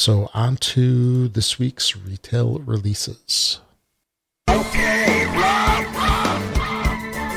So, 0.01 0.33
on 0.33 0.57
to 0.73 1.27
this 1.27 1.59
week's 1.59 1.95
retail 1.95 2.57
releases. 2.65 3.59
Okay, 4.49 5.27
Rob, 5.27 5.85
Rob, 5.93 6.41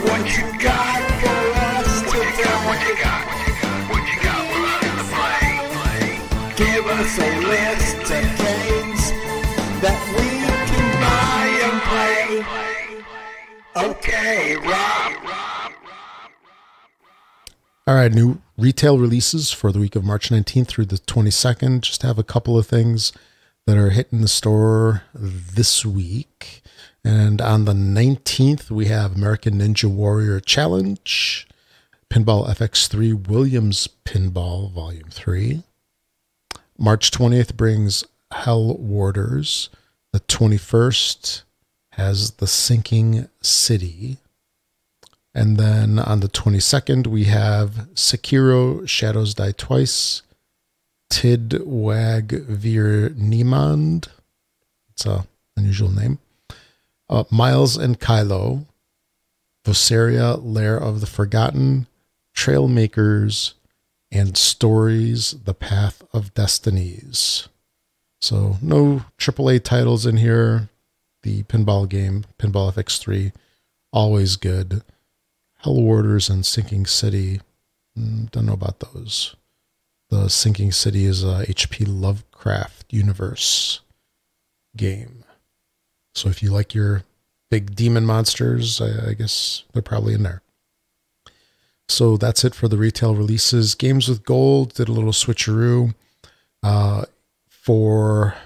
what 0.08 0.24
you 0.34 0.48
got 0.64 1.02
for 1.20 1.44
us 1.60 2.00
today? 2.10 2.56
What 2.64 2.80
you 2.88 2.96
got? 3.04 3.24
us 6.86 7.18
a 7.18 7.40
list 7.40 7.96
of 7.98 8.08
games 8.38 9.10
that 9.82 10.00
we 10.16 10.28
can 10.70 10.88
buy 11.04 11.46
and 11.68 11.78
play. 11.84 12.24
Okay, 13.90 14.56
Rob. 14.56 15.03
All 17.86 17.96
right, 17.96 18.10
new 18.10 18.40
retail 18.56 18.98
releases 18.98 19.52
for 19.52 19.70
the 19.70 19.78
week 19.78 19.94
of 19.94 20.04
March 20.04 20.30
19th 20.30 20.68
through 20.68 20.86
the 20.86 20.96
22nd. 20.96 21.82
Just 21.82 22.00
have 22.00 22.18
a 22.18 22.22
couple 22.22 22.56
of 22.56 22.66
things 22.66 23.12
that 23.66 23.76
are 23.76 23.90
hitting 23.90 24.22
the 24.22 24.28
store 24.28 25.02
this 25.12 25.84
week. 25.84 26.62
And 27.04 27.42
on 27.42 27.66
the 27.66 27.74
19th, 27.74 28.70
we 28.70 28.86
have 28.86 29.14
American 29.14 29.58
Ninja 29.58 29.84
Warrior 29.84 30.40
Challenge, 30.40 31.46
Pinball 32.08 32.48
FX3 32.48 33.28
Williams 33.28 33.86
Pinball 34.06 34.72
Volume 34.72 35.10
3. 35.10 35.62
March 36.78 37.10
20th 37.10 37.54
brings 37.54 38.02
Hell 38.32 38.78
Warders. 38.78 39.68
The 40.14 40.20
21st 40.20 41.42
has 41.92 42.30
The 42.30 42.46
Sinking 42.46 43.28
City. 43.42 44.16
And 45.34 45.56
then 45.56 45.98
on 45.98 46.20
the 46.20 46.28
22nd, 46.28 47.08
we 47.08 47.24
have 47.24 47.88
Sekiro 47.94 48.88
Shadows 48.88 49.34
Die 49.34 49.52
Twice, 49.52 50.22
Tyd 51.10 51.64
Wag 51.64 52.30
Vir 52.46 53.10
Niemand. 53.10 54.08
It's 54.90 55.04
a 55.06 55.26
unusual 55.56 55.90
name. 55.90 56.20
Uh, 57.08 57.24
Miles 57.30 57.76
and 57.76 57.98
Kilo, 57.98 58.66
Vosaria 59.64 60.40
Lair 60.42 60.76
of 60.76 61.00
the 61.00 61.06
Forgotten, 61.06 61.88
Trailmakers, 62.34 63.54
and 64.12 64.36
Stories 64.36 65.32
The 65.44 65.54
Path 65.54 66.04
of 66.12 66.32
Destinies. 66.34 67.48
So 68.20 68.56
no 68.62 69.04
AAA 69.18 69.64
titles 69.64 70.06
in 70.06 70.16
here. 70.18 70.68
The 71.24 71.42
pinball 71.44 71.88
game, 71.88 72.24
Pinball 72.38 72.72
FX3, 72.72 73.32
always 73.92 74.36
good. 74.36 74.82
Hell 75.64 75.80
Warders 75.80 76.28
and 76.28 76.44
Sinking 76.44 76.84
City. 76.84 77.40
Mm, 77.98 78.30
don't 78.30 78.44
know 78.44 78.52
about 78.52 78.80
those. 78.80 79.34
The 80.10 80.28
Sinking 80.28 80.72
City 80.72 81.06
is 81.06 81.24
a 81.24 81.46
HP 81.48 81.86
Lovecraft 81.88 82.92
universe 82.92 83.80
game. 84.76 85.24
So 86.14 86.28
if 86.28 86.42
you 86.42 86.50
like 86.50 86.74
your 86.74 87.04
big 87.50 87.74
demon 87.74 88.04
monsters, 88.04 88.78
I, 88.78 89.10
I 89.10 89.14
guess 89.14 89.64
they're 89.72 89.80
probably 89.80 90.12
in 90.12 90.22
there. 90.22 90.42
So 91.88 92.18
that's 92.18 92.44
it 92.44 92.54
for 92.54 92.68
the 92.68 92.76
retail 92.76 93.14
releases. 93.14 93.74
Games 93.74 94.06
with 94.06 94.22
Gold 94.22 94.74
did 94.74 94.90
a 94.90 94.92
little 94.92 95.12
switcheroo 95.12 95.94
uh, 96.62 97.06
for 97.48 98.36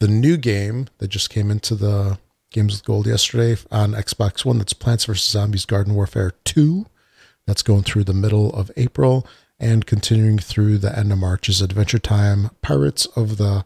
the 0.00 0.08
new 0.08 0.38
game 0.38 0.88
that 0.96 1.08
just 1.08 1.28
came 1.28 1.50
into 1.50 1.74
the 1.74 2.18
Games 2.52 2.74
with 2.74 2.84
Gold 2.84 3.06
yesterday 3.06 3.60
on 3.70 3.92
Xbox 3.92 4.44
One. 4.44 4.58
That's 4.58 4.72
Plants 4.72 5.04
vs. 5.06 5.28
Zombies 5.28 5.64
Garden 5.64 5.94
Warfare 5.94 6.32
2. 6.44 6.86
That's 7.46 7.62
going 7.62 7.82
through 7.82 8.04
the 8.04 8.14
middle 8.14 8.52
of 8.52 8.70
April 8.76 9.26
and 9.58 9.86
continuing 9.86 10.38
through 10.38 10.78
the 10.78 10.96
end 10.96 11.12
of 11.12 11.18
March 11.18 11.48
is 11.48 11.60
Adventure 11.60 11.98
Time 11.98 12.50
Pirates 12.62 13.06
of 13.16 13.36
the 13.36 13.64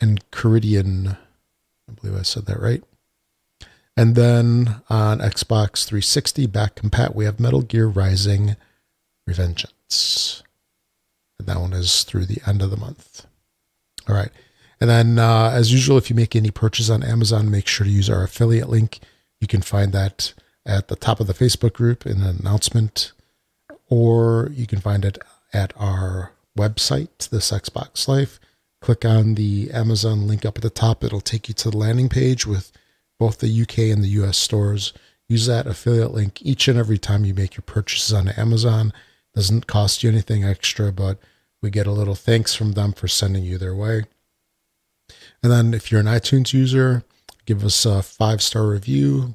Enchiridion. 0.00 1.16
I 1.88 1.92
believe 1.92 2.18
I 2.18 2.22
said 2.22 2.46
that 2.46 2.60
right. 2.60 2.82
And 3.96 4.14
then 4.14 4.80
on 4.88 5.18
Xbox 5.18 5.84
360 5.84 6.46
back 6.46 6.76
compat, 6.76 7.14
we 7.14 7.26
have 7.26 7.38
Metal 7.38 7.62
Gear 7.62 7.86
Rising 7.86 8.56
Revengeance. 9.28 10.42
And 11.38 11.46
that 11.46 11.60
one 11.60 11.72
is 11.72 12.04
through 12.04 12.26
the 12.26 12.40
end 12.46 12.62
of 12.62 12.70
the 12.70 12.76
month. 12.76 13.26
All 14.08 14.14
right. 14.14 14.30
And 14.82 14.90
then, 14.90 15.20
uh, 15.20 15.52
as 15.54 15.72
usual, 15.72 15.96
if 15.96 16.10
you 16.10 16.16
make 16.16 16.34
any 16.34 16.50
purchase 16.50 16.90
on 16.90 17.04
Amazon, 17.04 17.48
make 17.48 17.68
sure 17.68 17.84
to 17.84 17.92
use 17.92 18.10
our 18.10 18.24
affiliate 18.24 18.68
link. 18.68 18.98
You 19.40 19.46
can 19.46 19.62
find 19.62 19.92
that 19.92 20.34
at 20.66 20.88
the 20.88 20.96
top 20.96 21.20
of 21.20 21.28
the 21.28 21.34
Facebook 21.34 21.72
group 21.72 22.04
in 22.04 22.20
an 22.20 22.40
announcement, 22.40 23.12
or 23.88 24.50
you 24.52 24.66
can 24.66 24.80
find 24.80 25.04
it 25.04 25.18
at 25.52 25.72
our 25.76 26.32
website, 26.58 27.28
This 27.28 27.52
Xbox 27.52 28.08
Life. 28.08 28.40
Click 28.80 29.04
on 29.04 29.36
the 29.36 29.70
Amazon 29.70 30.26
link 30.26 30.44
up 30.44 30.56
at 30.56 30.62
the 30.62 30.68
top. 30.68 31.04
It'll 31.04 31.20
take 31.20 31.46
you 31.46 31.54
to 31.54 31.70
the 31.70 31.78
landing 31.78 32.08
page 32.08 32.44
with 32.44 32.72
both 33.20 33.38
the 33.38 33.62
UK 33.62 33.78
and 33.94 34.02
the 34.02 34.20
US 34.24 34.36
stores. 34.36 34.92
Use 35.28 35.46
that 35.46 35.68
affiliate 35.68 36.12
link 36.12 36.42
each 36.42 36.66
and 36.66 36.76
every 36.76 36.98
time 36.98 37.24
you 37.24 37.34
make 37.34 37.54
your 37.54 37.62
purchases 37.62 38.12
on 38.12 38.30
Amazon. 38.30 38.92
Doesn't 39.32 39.68
cost 39.68 40.02
you 40.02 40.10
anything 40.10 40.42
extra, 40.42 40.90
but 40.90 41.20
we 41.62 41.70
get 41.70 41.86
a 41.86 41.92
little 41.92 42.16
thanks 42.16 42.52
from 42.52 42.72
them 42.72 42.92
for 42.92 43.06
sending 43.06 43.44
you 43.44 43.58
their 43.58 43.76
way. 43.76 44.06
And 45.42 45.50
then 45.50 45.74
if 45.74 45.90
you're 45.90 46.00
an 46.00 46.06
iTunes 46.06 46.52
user, 46.52 47.04
give 47.46 47.64
us 47.64 47.84
a 47.84 48.02
five 48.02 48.42
star 48.42 48.66
review 48.66 49.34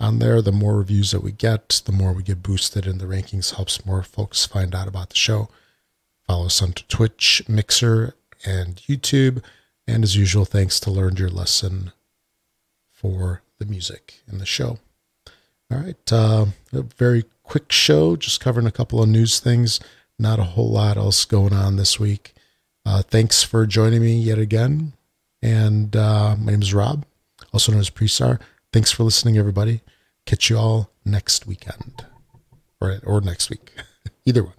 on 0.00 0.18
there. 0.18 0.42
The 0.42 0.52
more 0.52 0.76
reviews 0.76 1.10
that 1.12 1.22
we 1.22 1.32
get, 1.32 1.82
the 1.84 1.92
more 1.92 2.12
we 2.12 2.22
get 2.22 2.42
boosted 2.42 2.86
in 2.86 2.98
the 2.98 3.06
rankings, 3.06 3.54
helps 3.54 3.86
more 3.86 4.02
folks 4.02 4.46
find 4.46 4.74
out 4.74 4.88
about 4.88 5.10
the 5.10 5.16
show. 5.16 5.48
Follow 6.26 6.46
us 6.46 6.60
on 6.60 6.72
Twitch, 6.72 7.42
Mixer, 7.48 8.14
and 8.44 8.76
YouTube. 8.76 9.42
And 9.86 10.04
as 10.04 10.16
usual, 10.16 10.44
thanks 10.44 10.78
to 10.80 10.90
Learned 10.90 11.18
Your 11.18 11.30
Lesson 11.30 11.92
for 12.92 13.42
the 13.58 13.64
music 13.64 14.20
in 14.30 14.38
the 14.38 14.46
show. 14.46 14.78
All 15.70 15.78
right. 15.78 16.12
Uh, 16.12 16.46
a 16.72 16.82
very 16.82 17.24
quick 17.42 17.72
show, 17.72 18.16
just 18.16 18.40
covering 18.40 18.66
a 18.66 18.72
couple 18.72 19.02
of 19.02 19.08
news 19.08 19.40
things. 19.40 19.80
Not 20.18 20.38
a 20.38 20.44
whole 20.44 20.70
lot 20.70 20.96
else 20.96 21.24
going 21.24 21.52
on 21.52 21.76
this 21.76 21.98
week. 22.00 22.34
Uh, 22.84 23.02
thanks 23.02 23.42
for 23.42 23.66
joining 23.66 24.00
me 24.00 24.16
yet 24.18 24.38
again. 24.38 24.92
And 25.42 25.94
uh, 25.94 26.36
my 26.38 26.52
name 26.52 26.62
is 26.62 26.74
Rob, 26.74 27.04
also 27.52 27.72
known 27.72 27.80
as 27.80 27.90
Presar. 27.90 28.40
Thanks 28.72 28.90
for 28.90 29.04
listening, 29.04 29.38
everybody. 29.38 29.80
Catch 30.26 30.50
you 30.50 30.58
all 30.58 30.90
next 31.04 31.46
weekend 31.46 32.04
or, 32.80 32.98
or 33.04 33.20
next 33.20 33.50
week. 33.50 33.72
Either 34.26 34.44
one. 34.44 34.54